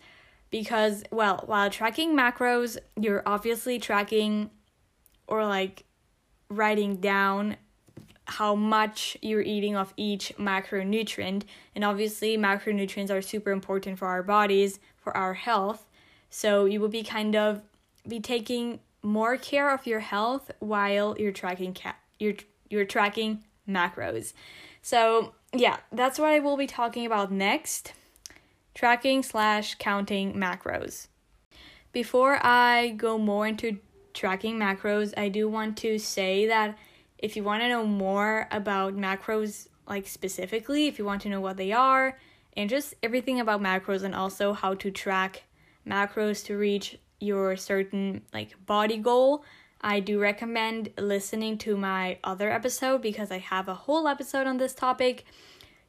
Because, 0.53 1.03
well, 1.09 1.41
while 1.47 1.71
tracking 1.71 2.15
macros, 2.15 2.77
you're 2.95 3.23
obviously 3.25 3.79
tracking 3.79 4.51
or 5.25 5.47
like 5.47 5.83
writing 6.47 6.97
down 6.97 7.57
how 8.25 8.53
much 8.53 9.17
you're 9.23 9.41
eating 9.41 9.75
of 9.75 9.95
each 9.97 10.31
macronutrient. 10.37 11.41
And 11.73 11.83
obviously, 11.83 12.37
macronutrients 12.37 13.09
are 13.09 13.23
super 13.23 13.49
important 13.49 13.97
for 13.97 14.07
our 14.07 14.21
bodies, 14.21 14.79
for 14.95 15.17
our 15.17 15.33
health. 15.33 15.89
So 16.29 16.65
you 16.65 16.79
will 16.79 16.87
be 16.87 17.01
kind 17.01 17.35
of 17.35 17.63
be 18.07 18.19
taking 18.19 18.79
more 19.01 19.37
care 19.37 19.73
of 19.73 19.87
your 19.87 20.01
health 20.01 20.51
while 20.59 21.15
you're 21.17 21.31
tracking 21.31 21.73
ca- 21.73 21.97
you're 22.19 22.35
you're 22.69 22.85
tracking 22.85 23.43
macros. 23.67 24.33
So 24.83 25.33
yeah, 25.51 25.77
that's 25.91 26.19
what 26.19 26.29
I 26.29 26.37
will 26.37 26.57
be 26.57 26.67
talking 26.67 27.07
about 27.07 27.31
next. 27.31 27.93
Tracking 28.73 29.23
slash 29.23 29.75
counting 29.75 30.33
macros. 30.33 31.07
Before 31.91 32.39
I 32.41 32.89
go 32.97 33.17
more 33.17 33.45
into 33.45 33.77
tracking 34.13 34.57
macros, 34.57 35.13
I 35.15 35.29
do 35.29 35.47
want 35.47 35.77
to 35.77 35.99
say 35.99 36.47
that 36.47 36.77
if 37.17 37.35
you 37.35 37.43
want 37.43 37.61
to 37.61 37.69
know 37.69 37.85
more 37.85 38.47
about 38.51 38.95
macros, 38.95 39.67
like 39.87 40.07
specifically, 40.07 40.87
if 40.87 40.97
you 40.97 41.05
want 41.05 41.21
to 41.21 41.29
know 41.29 41.39
what 41.39 41.57
they 41.57 41.71
are, 41.71 42.17
and 42.57 42.69
just 42.69 42.93
everything 43.03 43.39
about 43.39 43.61
macros 43.61 44.03
and 44.03 44.15
also 44.15 44.53
how 44.53 44.73
to 44.75 44.91
track 44.91 45.43
macros 45.87 46.43
to 46.45 46.57
reach 46.57 46.97
your 47.19 47.55
certain 47.55 48.21
like 48.33 48.53
body 48.65 48.97
goal, 48.97 49.43
I 49.81 49.99
do 49.99 50.19
recommend 50.19 50.89
listening 50.97 51.57
to 51.59 51.75
my 51.75 52.17
other 52.23 52.51
episode 52.51 53.01
because 53.01 53.31
I 53.31 53.39
have 53.39 53.67
a 53.67 53.73
whole 53.73 54.07
episode 54.07 54.47
on 54.47 54.57
this 54.57 54.73
topic. 54.73 55.25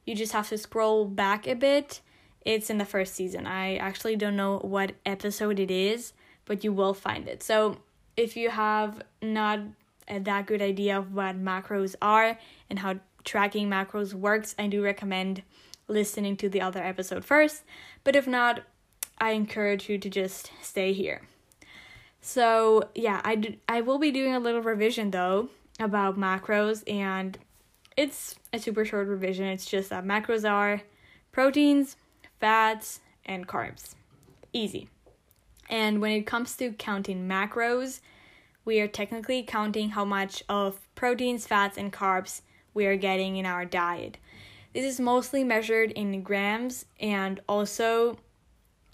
You 0.05 0.15
just 0.15 0.33
have 0.33 0.49
to 0.49 0.57
scroll 0.57 1.05
back 1.05 1.47
a 1.47 1.55
bit. 1.55 2.01
It's 2.45 2.69
in 2.69 2.77
the 2.77 2.85
first 2.85 3.15
season. 3.15 3.47
I 3.47 3.75
actually 3.75 4.15
don't 4.15 4.35
know 4.35 4.59
what 4.59 4.93
episode 5.05 5.59
it 5.59 5.71
is, 5.71 6.13
but 6.45 6.63
you 6.63 6.71
will 6.71 6.93
find 6.93 7.27
it. 7.27 7.43
So, 7.43 7.79
if 8.15 8.37
you 8.37 8.49
have 8.49 9.01
not 9.21 9.59
a 10.07 10.19
that 10.19 10.45
good 10.45 10.61
idea 10.61 10.97
of 10.97 11.13
what 11.13 11.43
macros 11.43 11.95
are 12.01 12.37
and 12.69 12.79
how 12.79 12.99
tracking 13.23 13.67
macros 13.67 14.13
works, 14.13 14.55
I 14.57 14.67
do 14.67 14.83
recommend 14.83 15.41
listening 15.87 16.37
to 16.37 16.49
the 16.49 16.61
other 16.61 16.81
episode 16.81 17.25
first. 17.25 17.63
But 18.03 18.15
if 18.15 18.27
not, 18.27 18.61
I 19.19 19.31
encourage 19.31 19.89
you 19.89 19.97
to 19.97 20.09
just 20.09 20.51
stay 20.61 20.93
here. 20.93 21.21
So, 22.21 22.89
yeah, 22.95 23.21
I 23.23 23.57
I 23.67 23.81
will 23.81 23.99
be 23.99 24.11
doing 24.11 24.33
a 24.33 24.39
little 24.39 24.61
revision 24.61 25.11
though 25.11 25.49
about 25.79 26.17
macros, 26.17 26.83
and 26.91 27.37
it's 27.97 28.35
a 28.51 28.59
super 28.59 28.85
short 28.85 29.07
revision. 29.07 29.45
It's 29.45 29.65
just 29.65 29.89
that 29.89 30.05
macros 30.05 30.49
are 30.49 30.81
proteins, 31.31 31.97
fats, 32.39 32.99
and 33.25 33.47
carbs. 33.47 33.95
Easy. 34.53 34.89
And 35.69 35.99
when 36.01 36.11
it 36.11 36.27
comes 36.27 36.55
to 36.57 36.71
counting 36.71 37.27
macros, 37.27 37.99
we 38.63 38.79
are 38.79 38.87
technically 38.87 39.43
counting 39.43 39.89
how 39.89 40.05
much 40.05 40.43
of 40.49 40.79
proteins, 40.95 41.47
fats, 41.47 41.77
and 41.77 41.91
carbs 41.91 42.41
we 42.73 42.85
are 42.85 42.95
getting 42.95 43.37
in 43.37 43.45
our 43.45 43.65
diet. 43.65 44.17
This 44.73 44.85
is 44.85 44.99
mostly 44.99 45.43
measured 45.43 45.91
in 45.91 46.21
grams 46.21 46.85
and 46.99 47.39
also 47.47 48.17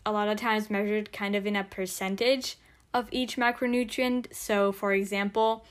a 0.05 0.11
lot 0.11 0.27
of 0.27 0.37
times 0.37 0.69
measured 0.69 1.11
kind 1.11 1.35
of 1.35 1.45
in 1.45 1.55
a 1.55 1.63
percentage 1.63 2.57
of 2.93 3.07
each 3.11 3.37
macronutrient. 3.37 4.33
So, 4.33 4.71
for 4.71 4.93
example, 4.93 5.65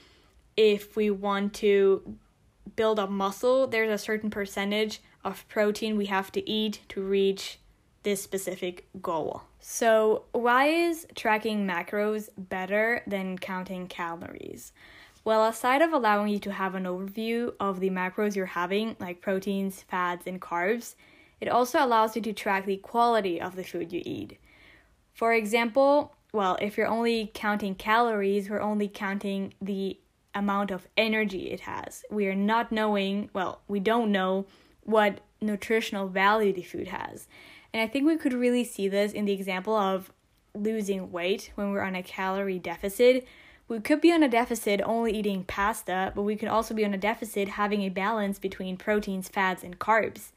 if 0.56 0.96
we 0.96 1.11
want 1.11 1.54
to 1.54 2.16
build 2.76 2.98
up 2.98 3.11
muscle, 3.11 3.66
there's 3.66 3.90
a 3.90 3.98
certain 3.98 4.30
percentage 4.30 5.00
of 5.24 5.46
protein 5.48 5.96
we 5.96 6.06
have 6.06 6.33
to 6.33 6.48
eat 6.48 6.80
to 6.88 7.02
reach 7.02 7.59
this 8.02 8.22
specific 8.22 8.87
goal. 9.02 9.42
So, 9.61 10.24
why 10.33 10.66
is 10.66 11.06
tracking 11.14 11.66
macros 11.66 12.30
better 12.37 13.02
than 13.06 13.38
counting 13.38 13.87
calories? 13.87 14.72
Well, 15.22 15.44
aside 15.44 15.83
of 15.83 15.92
allowing 15.92 16.33
you 16.33 16.38
to 16.40 16.52
have 16.52 16.74
an 16.74 16.85
overview 16.85 17.52
of 17.61 17.80
the 17.80 17.90
macros 17.90 18.35
you're 18.35 18.46
having, 18.46 18.96
like 18.98 19.20
proteins, 19.20 19.83
fats, 19.83 20.26
and 20.26 20.40
carbs, 20.40 20.94
it 21.40 21.48
also 21.48 21.85
allows 21.85 22.16
you 22.16 22.22
to 22.22 22.33
track 22.33 22.64
the 22.64 22.78
quality 22.78 23.40
of 23.40 23.54
the 23.54 23.64
food 23.64 23.92
you 23.92 24.02
eat. 24.04 24.38
For 25.12 25.35
example, 25.35 26.14
well, 26.33 26.56
if 26.62 26.78
you're 26.78 26.87
only 26.87 27.30
counting 27.35 27.74
calories, 27.74 28.48
we're 28.48 28.61
only 28.61 28.88
counting 28.88 29.52
the 29.61 29.98
amount 30.35 30.70
of 30.70 30.87
energy 30.96 31.50
it 31.50 31.61
has. 31.61 32.04
We 32.11 32.26
are 32.28 32.35
not 32.35 32.72
knowing, 32.72 33.28
well, 33.35 33.61
we 33.68 33.80
don't 33.80 34.12
know 34.12 34.46
what 34.90 35.20
nutritional 35.40 36.09
value 36.09 36.53
the 36.53 36.62
food 36.62 36.88
has. 36.88 37.29
And 37.72 37.81
I 37.83 37.87
think 37.87 38.07
we 38.07 38.16
could 38.16 38.33
really 38.33 38.64
see 38.64 38.88
this 38.88 39.12
in 39.12 39.24
the 39.24 39.33
example 39.33 39.76
of 39.76 40.12
losing 40.55 41.12
weight 41.12 41.53
when 41.55 41.70
we're 41.70 41.83
on 41.83 41.94
a 41.94 42.03
calorie 42.03 42.59
deficit. 42.59 43.26
We 43.68 43.81
could 43.81 44.00
be 44.00 44.12
on 44.12 44.22
a 44.22 44.29
deficit 44.29 44.81
only 44.85 45.12
eating 45.12 45.44
pasta, 45.44 46.12
but 46.14 46.22
we 46.22 46.35
could 46.35 46.48
also 46.48 46.74
be 46.74 46.85
on 46.85 46.92
a 46.92 46.98
deficit 46.98 47.48
having 47.48 47.83
a 47.83 47.88
balance 47.88 48.38
between 48.38 48.76
proteins, 48.76 49.29
fats, 49.29 49.62
and 49.62 49.79
carbs. 49.79 50.33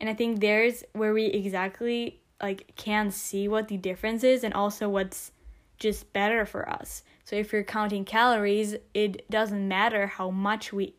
And 0.00 0.08
I 0.08 0.14
think 0.14 0.40
there's 0.40 0.82
where 0.92 1.12
we 1.12 1.26
exactly 1.26 2.20
like 2.42 2.72
can 2.76 3.10
see 3.10 3.48
what 3.48 3.68
the 3.68 3.76
difference 3.76 4.24
is 4.24 4.44
and 4.44 4.54
also 4.54 4.88
what's 4.88 5.32
just 5.78 6.12
better 6.12 6.46
for 6.46 6.68
us. 6.68 7.02
So 7.24 7.36
if 7.36 7.52
you're 7.52 7.64
counting 7.64 8.04
calories, 8.04 8.76
it 8.92 9.28
doesn't 9.30 9.68
matter 9.68 10.06
how 10.06 10.30
much 10.30 10.72
we 10.72 10.94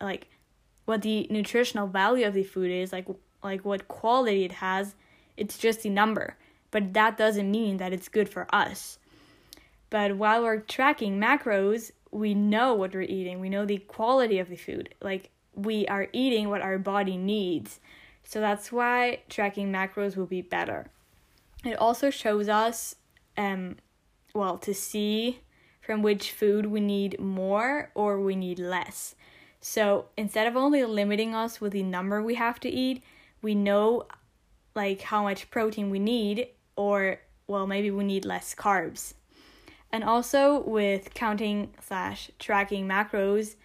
like 0.00 0.28
what 0.88 1.02
the 1.02 1.26
nutritional 1.30 1.86
value 1.86 2.26
of 2.26 2.34
the 2.34 2.42
food 2.42 2.70
is, 2.70 2.92
like 2.92 3.06
like 3.42 3.64
what 3.64 3.88
quality 3.88 4.44
it 4.44 4.52
has 4.52 4.94
it's 5.38 5.56
just 5.56 5.86
a 5.86 5.90
number, 5.90 6.36
but 6.72 6.92
that 6.94 7.16
doesn't 7.16 7.50
mean 7.50 7.76
that 7.76 7.92
it's 7.92 8.08
good 8.08 8.28
for 8.28 8.46
us. 8.52 8.98
But 9.88 10.16
while 10.16 10.42
we're 10.42 10.58
tracking 10.58 11.18
macros, 11.18 11.92
we 12.10 12.34
know 12.34 12.74
what 12.74 12.92
we're 12.92 13.02
eating. 13.02 13.38
We 13.38 13.48
know 13.48 13.64
the 13.64 13.78
quality 13.78 14.40
of 14.40 14.48
the 14.48 14.56
food. 14.56 14.94
Like 15.00 15.30
we 15.54 15.86
are 15.86 16.08
eating 16.12 16.48
what 16.48 16.60
our 16.60 16.76
body 16.76 17.16
needs. 17.16 17.78
So 18.24 18.40
that's 18.40 18.72
why 18.72 19.20
tracking 19.28 19.72
macros 19.72 20.16
will 20.16 20.26
be 20.26 20.42
better. 20.42 20.90
It 21.64 21.78
also 21.78 22.10
shows 22.10 22.48
us 22.48 22.96
um 23.36 23.76
well 24.34 24.58
to 24.58 24.74
see 24.74 25.40
from 25.80 26.02
which 26.02 26.32
food 26.32 26.66
we 26.66 26.80
need 26.80 27.18
more 27.20 27.90
or 27.94 28.20
we 28.20 28.34
need 28.34 28.58
less. 28.58 29.14
So 29.60 30.06
instead 30.16 30.46
of 30.46 30.56
only 30.56 30.84
limiting 30.84 31.34
us 31.34 31.60
with 31.60 31.72
the 31.72 31.82
number 31.82 32.22
we 32.22 32.34
have 32.36 32.60
to 32.60 32.68
eat, 32.68 33.02
we 33.42 33.54
know 33.54 34.06
like 34.74 35.02
how 35.02 35.22
much 35.22 35.50
protein 35.50 35.90
we 35.90 35.98
need, 35.98 36.48
or 36.76 37.18
well, 37.46 37.66
maybe 37.66 37.90
we 37.90 38.04
need 38.04 38.24
less 38.24 38.54
carbs. 38.54 39.14
And 39.90 40.04
also 40.04 40.60
with 40.60 41.14
counting 41.14 41.74
slash 41.80 42.30
tracking 42.38 42.86
macros, 42.86 43.56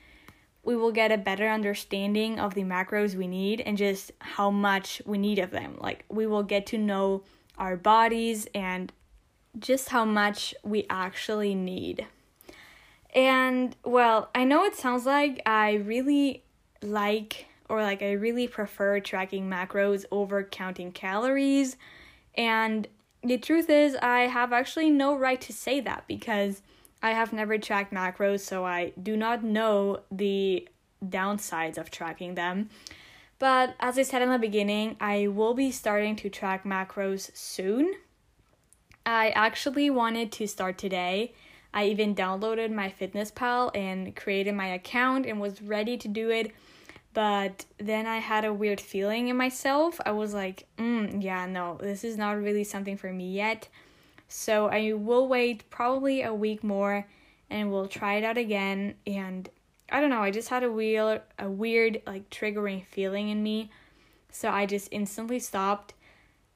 we 0.63 0.75
will 0.75 0.91
get 0.91 1.11
a 1.11 1.17
better 1.17 1.49
understanding 1.49 2.39
of 2.39 2.53
the 2.53 2.63
macros 2.63 3.15
we 3.15 3.27
need 3.27 3.61
and 3.61 3.77
just 3.77 4.11
how 4.19 4.49
much 4.49 5.01
we 5.05 5.17
need 5.17 5.37
of 5.37 5.51
them. 5.51 5.77
Like 5.79 6.05
we 6.09 6.25
will 6.25 6.43
get 6.43 6.65
to 6.67 6.77
know 6.77 7.23
our 7.57 7.75
bodies 7.75 8.47
and 8.55 8.91
just 9.59 9.89
how 9.89 10.05
much 10.05 10.55
we 10.63 10.85
actually 10.89 11.53
need. 11.53 12.07
And 13.13 13.75
well, 13.85 14.29
I 14.33 14.43
know 14.43 14.65
it 14.65 14.75
sounds 14.75 15.05
like 15.05 15.41
I 15.45 15.75
really 15.75 16.43
like 16.81 17.45
or 17.69 17.81
like 17.81 18.01
I 18.01 18.13
really 18.13 18.47
prefer 18.47 18.99
tracking 18.99 19.49
macros 19.49 20.05
over 20.11 20.43
counting 20.43 20.91
calories. 20.91 21.77
And 22.35 22.87
the 23.23 23.37
truth 23.37 23.69
is, 23.69 23.95
I 24.01 24.21
have 24.21 24.51
actually 24.51 24.89
no 24.89 25.17
right 25.17 25.39
to 25.41 25.53
say 25.53 25.79
that 25.79 26.03
because 26.07 26.61
I 27.01 27.11
have 27.11 27.33
never 27.33 27.57
tracked 27.57 27.93
macros, 27.93 28.41
so 28.41 28.65
I 28.65 28.93
do 29.01 29.15
not 29.15 29.43
know 29.43 30.01
the 30.11 30.67
downsides 31.03 31.77
of 31.77 31.91
tracking 31.91 32.35
them. 32.35 32.69
But 33.39 33.75
as 33.79 33.97
I 33.97 34.03
said 34.03 34.21
in 34.21 34.29
the 34.29 34.39
beginning, 34.39 34.95
I 34.99 35.27
will 35.27 35.53
be 35.53 35.71
starting 35.71 36.15
to 36.17 36.29
track 36.29 36.63
macros 36.63 37.35
soon. 37.35 37.93
I 39.05 39.29
actually 39.31 39.89
wanted 39.89 40.31
to 40.33 40.47
start 40.47 40.77
today. 40.77 41.33
I 41.73 41.85
even 41.85 42.15
downloaded 42.15 42.71
MyFitnessPal 42.71 43.75
and 43.75 44.15
created 44.15 44.53
my 44.53 44.67
account 44.67 45.25
and 45.25 45.41
was 45.41 45.61
ready 45.61 45.97
to 45.97 46.07
do 46.07 46.29
it 46.29 46.53
but 47.13 47.65
then 47.77 48.07
I 48.07 48.17
had 48.17 48.43
a 48.43 48.53
weird 48.53 48.81
feeling 48.81 49.27
in 49.27 49.37
myself. 49.37 50.01
I 50.05 50.11
was 50.11 50.33
like, 50.33 50.65
mm, 50.77 51.21
yeah, 51.23 51.45
no, 51.45 51.77
this 51.79 52.03
is 52.03 52.17
not 52.17 52.37
really 52.37 52.63
something 52.63 52.97
for 52.97 53.13
me 53.13 53.31
yet. 53.31 53.67
So 54.27 54.67
I 54.67 54.93
will 54.93 55.27
wait 55.27 55.69
probably 55.69 56.23
a 56.23 56.33
week 56.33 56.63
more 56.63 57.07
and 57.51 57.71
we'll 57.71 57.87
try 57.87 58.15
it 58.15 58.23
out 58.23 58.37
again. 58.37 58.95
And 59.05 59.47
I 59.91 60.01
don't 60.01 60.09
know, 60.09 60.23
I 60.23 60.31
just 60.31 60.49
had 60.49 60.63
a 60.63 60.71
weird, 60.71 61.21
a 61.37 61.49
weird, 61.49 62.01
like 62.07 62.31
triggering 62.31 62.83
feeling 62.87 63.29
in 63.29 63.43
me. 63.43 63.69
So 64.31 64.49
I 64.49 64.65
just 64.65 64.87
instantly 64.91 65.37
stopped. 65.37 65.93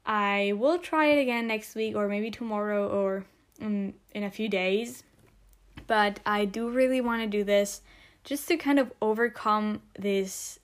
I 0.08 0.54
will 0.58 0.80
try 0.80 1.08
it 1.08 1.22
again 1.22 1.46
next 1.46 1.76
week 1.76 1.96
or 1.96 2.08
maybe 2.08 2.32
tomorrow 2.32 2.88
or 2.88 3.26
in, 3.60 3.94
in 4.12 4.24
a 4.24 4.32
few 4.32 4.50
days. 4.50 5.04
But 5.88 6.20
I 6.26 6.46
do 6.46 6.70
really 6.70 7.02
want 7.02 7.22
to 7.24 7.28
do 7.28 7.44
this 7.44 7.82
just 8.24 8.48
to 8.50 8.58
kind 8.58 8.78
of 8.78 8.92
overcome 9.02 9.82
this 9.98 10.60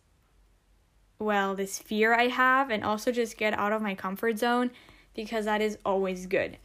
well, 1.20 1.56
this 1.56 1.80
fear 1.80 2.14
I 2.14 2.28
have 2.28 2.70
and 2.70 2.84
also 2.84 3.12
just 3.12 3.38
get 3.38 3.58
out 3.58 3.72
of 3.72 3.82
my 3.82 3.96
comfort 3.96 4.38
zone 4.38 4.72
because 5.16 5.46
that 5.46 5.62
is 5.62 5.78
always 5.86 6.26
good. 6.26 6.58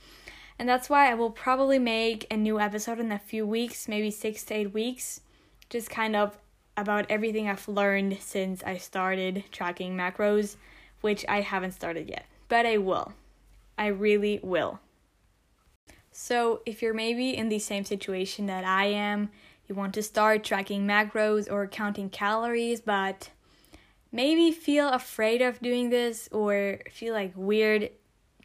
And 0.58 0.68
that's 0.68 0.90
why 0.90 1.10
I 1.10 1.14
will 1.14 1.30
probably 1.30 1.78
make 1.78 2.26
a 2.30 2.36
new 2.36 2.58
episode 2.58 2.98
in 2.98 3.12
a 3.12 3.18
few 3.18 3.46
weeks, 3.46 3.86
maybe 3.86 4.10
6 4.10 4.42
to 4.44 4.54
8 4.54 4.74
weeks, 4.74 5.20
just 5.70 5.88
kind 5.88 6.16
of 6.16 6.36
about 6.76 7.06
everything 7.08 7.48
I've 7.48 7.68
learned 7.68 8.18
since 8.20 8.62
I 8.64 8.76
started 8.78 9.44
tracking 9.52 9.96
macros, 9.96 10.56
which 11.00 11.24
I 11.28 11.42
haven't 11.42 11.72
started 11.72 12.08
yet, 12.08 12.26
but 12.48 12.66
I 12.66 12.78
will. 12.78 13.12
I 13.76 13.86
really 13.88 14.40
will. 14.42 14.80
So, 16.20 16.62
if 16.66 16.82
you're 16.82 16.94
maybe 16.94 17.36
in 17.36 17.48
the 17.48 17.60
same 17.60 17.84
situation 17.84 18.46
that 18.46 18.64
I 18.64 18.86
am, 18.86 19.30
you 19.68 19.76
want 19.76 19.94
to 19.94 20.02
start 20.02 20.42
tracking 20.42 20.84
macros 20.84 21.48
or 21.48 21.68
counting 21.68 22.10
calories, 22.10 22.80
but 22.80 23.30
maybe 24.10 24.50
feel 24.50 24.88
afraid 24.88 25.42
of 25.42 25.60
doing 25.60 25.90
this 25.90 26.28
or 26.32 26.80
feel 26.90 27.14
like 27.14 27.32
weird 27.36 27.90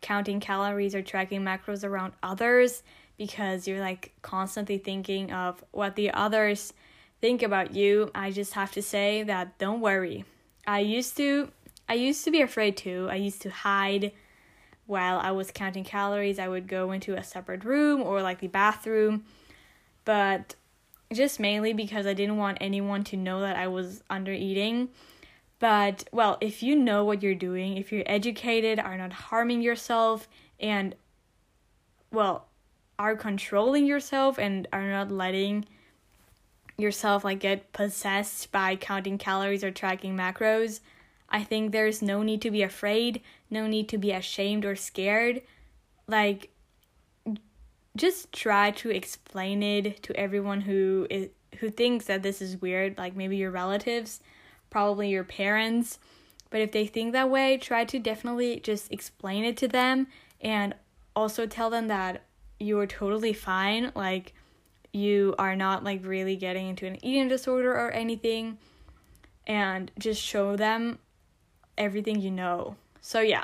counting 0.02 0.40
calories 0.40 0.94
or 0.94 1.02
tracking 1.02 1.42
macros 1.42 1.84
around 1.84 2.14
others 2.22 2.84
because 3.18 3.68
you're 3.68 3.80
like 3.80 4.14
constantly 4.22 4.78
thinking 4.78 5.34
of 5.34 5.64
what 5.72 5.96
the 5.96 6.12
others 6.12 6.74
think 7.22 7.42
about 7.42 7.74
you, 7.74 8.12
I 8.14 8.30
just 8.30 8.54
have 8.54 8.72
to 8.74 8.84
say 8.84 9.24
that 9.24 9.58
don't 9.58 9.82
worry. 9.82 10.26
I 10.68 10.82
used 10.82 11.18
to 11.18 11.50
I 11.90 11.96
used 11.96 12.24
to 12.26 12.30
be 12.30 12.42
afraid 12.42 12.78
too. 12.78 13.08
I 13.10 13.16
used 13.16 13.42
to 13.42 13.50
hide 13.50 14.12
while 14.86 15.20
I 15.20 15.32
was 15.32 15.52
counting 15.52 15.84
calories. 15.84 16.40
I 16.40 16.48
would 16.48 16.68
go 16.68 16.92
into 16.92 17.16
a 17.16 17.24
separate 17.24 17.64
room 17.64 18.02
or 18.02 18.22
like 18.22 18.40
the 18.40 18.48
bathroom. 18.48 19.24
But 20.06 20.56
just 21.12 21.40
mainly 21.40 21.74
because 21.74 22.06
I 22.06 22.14
didn't 22.14 22.38
want 22.38 22.58
anyone 22.60 23.04
to 23.06 23.18
know 23.18 23.42
that 23.42 23.56
I 23.56 23.68
was 23.68 24.04
under 24.10 24.32
eating. 24.32 24.90
But, 25.60 26.04
well, 26.12 26.38
if 26.42 26.62
you 26.62 26.76
know 26.76 27.06
what 27.06 27.24
you're 27.24 27.36
doing, 27.36 27.78
if 27.78 27.92
you're 27.92 28.04
educated, 28.06 28.80
are 28.80 28.98
not 28.98 29.14
harming 29.14 29.62
yourself, 29.62 30.28
and, 30.60 30.96
well, 32.12 32.48
are 33.00 33.16
controlling 33.16 33.86
yourself 33.86 34.38
and 34.38 34.68
are 34.74 34.90
not 34.90 35.10
letting 35.10 35.66
yourself 36.78 37.24
like 37.24 37.40
get 37.40 37.72
possessed 37.72 38.52
by 38.52 38.76
counting 38.76 39.18
calories 39.18 39.64
or 39.64 39.72
tracking 39.72 40.18
macros, 40.18 40.80
I 41.30 41.44
think 41.44 41.72
there's 41.72 42.02
no 42.02 42.24
need 42.24 42.42
to 42.42 42.52
be 42.52 42.62
afraid, 42.62 43.22
no 43.54 43.68
need 43.68 43.88
to 43.90 43.98
be 43.98 44.12
ashamed 44.12 44.66
or 44.66 44.76
scared. 44.76 45.42
Like, 46.08 46.50
just 47.96 48.34
try 48.34 48.72
to 48.72 48.90
explain 48.90 49.64
it 49.64 50.02
to 50.04 50.16
everyone 50.16 50.62
who 50.62 51.08
is 51.10 51.30
who 51.60 51.70
thinks 51.70 52.06
that 52.06 52.24
this 52.24 52.42
is 52.42 52.62
weird, 52.62 52.98
like 52.98 53.16
maybe 53.16 53.38
your 53.38 53.52
relatives, 53.52 54.20
probably 54.70 55.10
your 55.10 55.24
parents. 55.24 56.00
But 56.50 56.62
if 56.62 56.72
they 56.72 56.86
think 56.86 57.14
that 57.14 57.30
way, 57.30 57.58
try 57.58 57.86
to 57.86 58.00
definitely 58.00 58.60
just 58.60 58.92
explain 58.92 59.44
it 59.44 59.58
to 59.58 59.68
them 59.68 60.08
and 60.42 60.76
also 61.16 61.46
tell 61.46 61.70
them 61.70 61.88
that 61.88 62.24
you 62.60 62.80
are 62.80 62.88
totally 62.88 63.34
fine. 63.34 63.92
Like, 63.96 64.34
you 64.92 65.36
are 65.40 65.56
not 65.56 65.84
like 65.84 66.06
really 66.06 66.36
getting 66.36 66.70
into 66.70 66.86
an 66.86 67.04
eating 67.04 67.28
disorder 67.28 67.72
or 67.72 67.92
anything. 67.92 68.58
And 69.46 69.92
just 70.00 70.22
show 70.22 70.56
them 70.56 71.00
everything 71.78 72.22
you 72.22 72.32
know. 72.32 72.76
So, 73.06 73.20
yeah. 73.20 73.44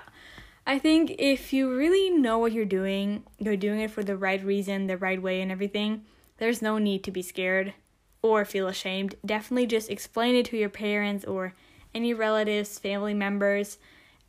I 0.66 0.80
think 0.80 1.16
if 1.20 1.52
you 1.52 1.76
really 1.76 2.10
know 2.10 2.38
what 2.38 2.54
you're 2.54 2.64
doing, 2.64 3.24
you're 3.38 3.58
doing 3.58 3.82
it 3.82 3.92
for 3.92 4.04
the 4.04 4.16
right 4.16 4.44
reason, 4.44 4.88
the 4.88 4.98
right 4.98 5.22
way, 5.22 5.42
and 5.42 5.52
everything, 5.52 6.06
there's 6.38 6.62
no 6.62 6.78
need 6.78 7.04
to 7.04 7.12
be 7.12 7.22
scared 7.22 7.74
or 8.22 8.46
feel 8.46 8.68
ashamed. 8.68 9.16
Definitely 9.26 9.68
just 9.68 9.90
explain 9.90 10.36
it 10.36 10.46
to 10.48 10.58
your 10.58 10.70
parents 10.70 11.26
or 11.26 11.56
any 11.94 12.14
relatives, 12.14 12.80
family 12.80 13.14
members, 13.14 13.80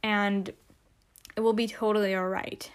and 0.03 0.49
it 1.37 1.41
will 1.41 1.53
be 1.53 1.69
totally 1.69 2.15
alright. 2.17 2.73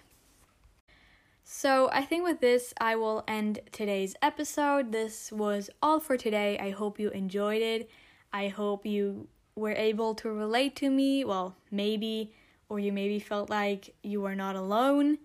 So, 1.44 1.90
I 1.92 2.04
think 2.04 2.24
with 2.24 2.40
this, 2.40 2.74
I 2.80 2.96
will 2.96 3.26
end 3.28 3.60
today's 3.74 4.16
episode. 4.22 4.94
This 4.94 5.30
was 5.30 5.70
all 5.82 6.00
for 6.00 6.16
today. 6.16 6.58
I 6.58 6.70
hope 6.70 7.00
you 7.00 7.10
enjoyed 7.10 7.62
it. 7.62 7.90
I 8.32 8.48
hope 8.48 8.86
you 8.86 9.28
were 9.56 9.74
able 9.74 10.16
to 10.16 10.30
relate 10.30 10.76
to 10.78 10.90
me. 10.90 11.26
Well, 11.26 11.58
maybe 11.70 12.34
or 12.70 12.80
you 12.80 12.92
maybe 12.92 13.20
felt 13.20 13.50
like 13.50 13.94
you 14.04 14.22
were 14.22 14.36
not 14.36 14.56
alone. 14.56 15.18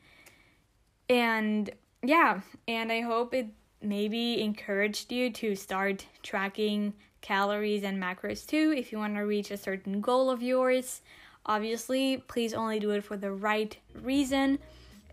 And 1.09 1.70
yeah, 2.03 2.40
and 2.68 2.92
I 2.92 3.00
hope 3.00 3.35
it 3.35 3.48
maybe 3.83 4.40
encouraged 4.40 5.11
you 5.11 5.31
to 5.31 5.55
start 5.55 6.07
tracking 6.22 6.92
calories 7.20 7.83
and 7.83 8.03
macros 8.03 8.46
too 8.46 8.72
if 8.76 8.92
you 8.92 8.98
want 8.98 9.14
to 9.14 9.20
reach 9.20 9.50
a 9.50 9.57
certain 9.57 10.00
goal 10.00 10.31
of 10.31 10.42
yours. 10.42 11.03
Obviously, 11.46 12.18
please 12.29 12.55
only 12.55 12.79
do 12.79 12.90
it 12.90 13.03
for 13.03 13.16
the 13.16 13.33
right 13.33 13.76
reason 14.03 14.59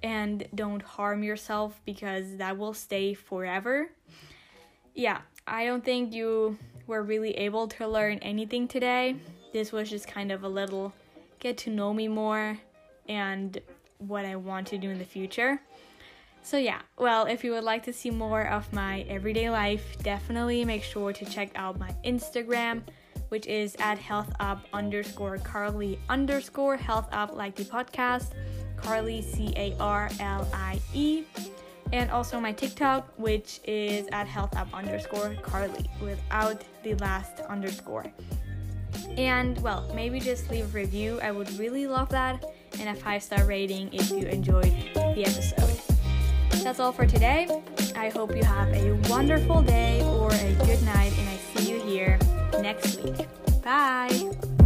and 0.04 0.48
don't 0.54 0.82
harm 0.82 1.24
yourself 1.24 1.80
because 1.86 2.38
that 2.38 2.58
will 2.58 2.74
stay 2.74 3.14
forever. 3.14 3.90
Yeah, 4.94 5.22
I 5.46 5.66
don't 5.66 5.84
think 5.84 6.14
you 6.14 6.58
were 6.86 7.04
really 7.04 7.32
able 7.32 7.68
to 7.68 7.88
learn 7.88 8.20
anything 8.20 8.68
today. 8.68 9.16
This 9.54 9.72
was 9.72 9.90
just 9.90 10.08
kind 10.08 10.32
of 10.32 10.44
a 10.44 10.48
little 10.48 10.94
get 11.40 11.58
to 11.60 11.70
know 11.70 11.94
me 11.94 12.08
more 12.08 12.58
and 13.08 13.60
what 14.00 14.26
I 14.26 14.36
want 14.36 14.68
to 14.68 14.78
do 14.78 14.90
in 14.90 15.00
the 15.00 15.06
future. 15.06 15.60
So, 16.42 16.58
yeah, 16.58 16.80
well, 16.98 17.26
if 17.26 17.44
you 17.44 17.52
would 17.52 17.64
like 17.64 17.84
to 17.84 17.94
see 17.94 18.10
more 18.10 18.48
of 18.48 18.72
my 18.72 19.02
everyday 19.10 19.50
life, 19.50 19.98
definitely 20.02 20.64
make 20.64 20.84
sure 20.84 21.12
to 21.12 21.26
check 21.26 21.52
out 21.56 21.78
my 21.78 21.94
Instagram, 22.06 22.84
which 23.30 23.48
is 23.48 23.76
at 23.80 23.98
health 23.98 24.32
up 24.40 24.66
underscore 24.72 25.38
Carlie 25.40 26.00
underscore 26.08 26.78
health 26.78 27.10
up 27.12 27.36
like 27.36 27.56
the 27.56 27.66
podcast, 27.66 28.32
Carlie 28.78 29.22
C 29.22 29.54
A 29.58 29.76
R 29.80 30.10
L 30.22 30.48
I 30.54 30.80
E, 30.94 31.24
and 31.92 32.10
also 32.12 32.40
my 32.40 32.54
TikTok, 32.54 33.12
which 33.18 33.60
is 33.66 34.08
at 34.14 34.28
health 34.28 34.56
up 34.56 34.74
underscore 34.74 35.36
Carlie 35.42 35.90
without 36.02 36.64
the 36.84 36.96
last 36.96 37.42
underscore. 37.42 38.06
And 39.18 39.58
well, 39.62 39.90
maybe 39.94 40.20
just 40.20 40.50
leave 40.50 40.66
a 40.66 40.78
review. 40.78 41.20
I 41.22 41.32
would 41.32 41.52
really 41.58 41.88
love 41.88 42.10
that. 42.10 42.44
And 42.80 42.90
a 42.90 42.96
five 42.96 43.24
star 43.24 43.46
rating 43.46 43.94
if 43.94 44.10
you 44.12 44.28
enjoyed 44.28 44.74
the 44.94 45.24
episode. 45.26 45.80
That's 46.64 46.80
all 46.80 46.92
for 46.92 47.06
today. 47.06 47.48
I 47.96 48.10
hope 48.10 48.36
you 48.36 48.44
have 48.44 48.70
a 48.70 48.94
wonderful 49.10 49.62
day 49.62 50.02
or 50.04 50.32
a 50.32 50.54
good 50.66 50.84
night, 50.84 51.14
and 51.18 51.30
I 51.30 51.38
see 51.56 51.72
you 51.72 51.82
here 51.82 52.20
next 52.62 53.02
week. 53.02 53.28
Bye. 53.64 54.57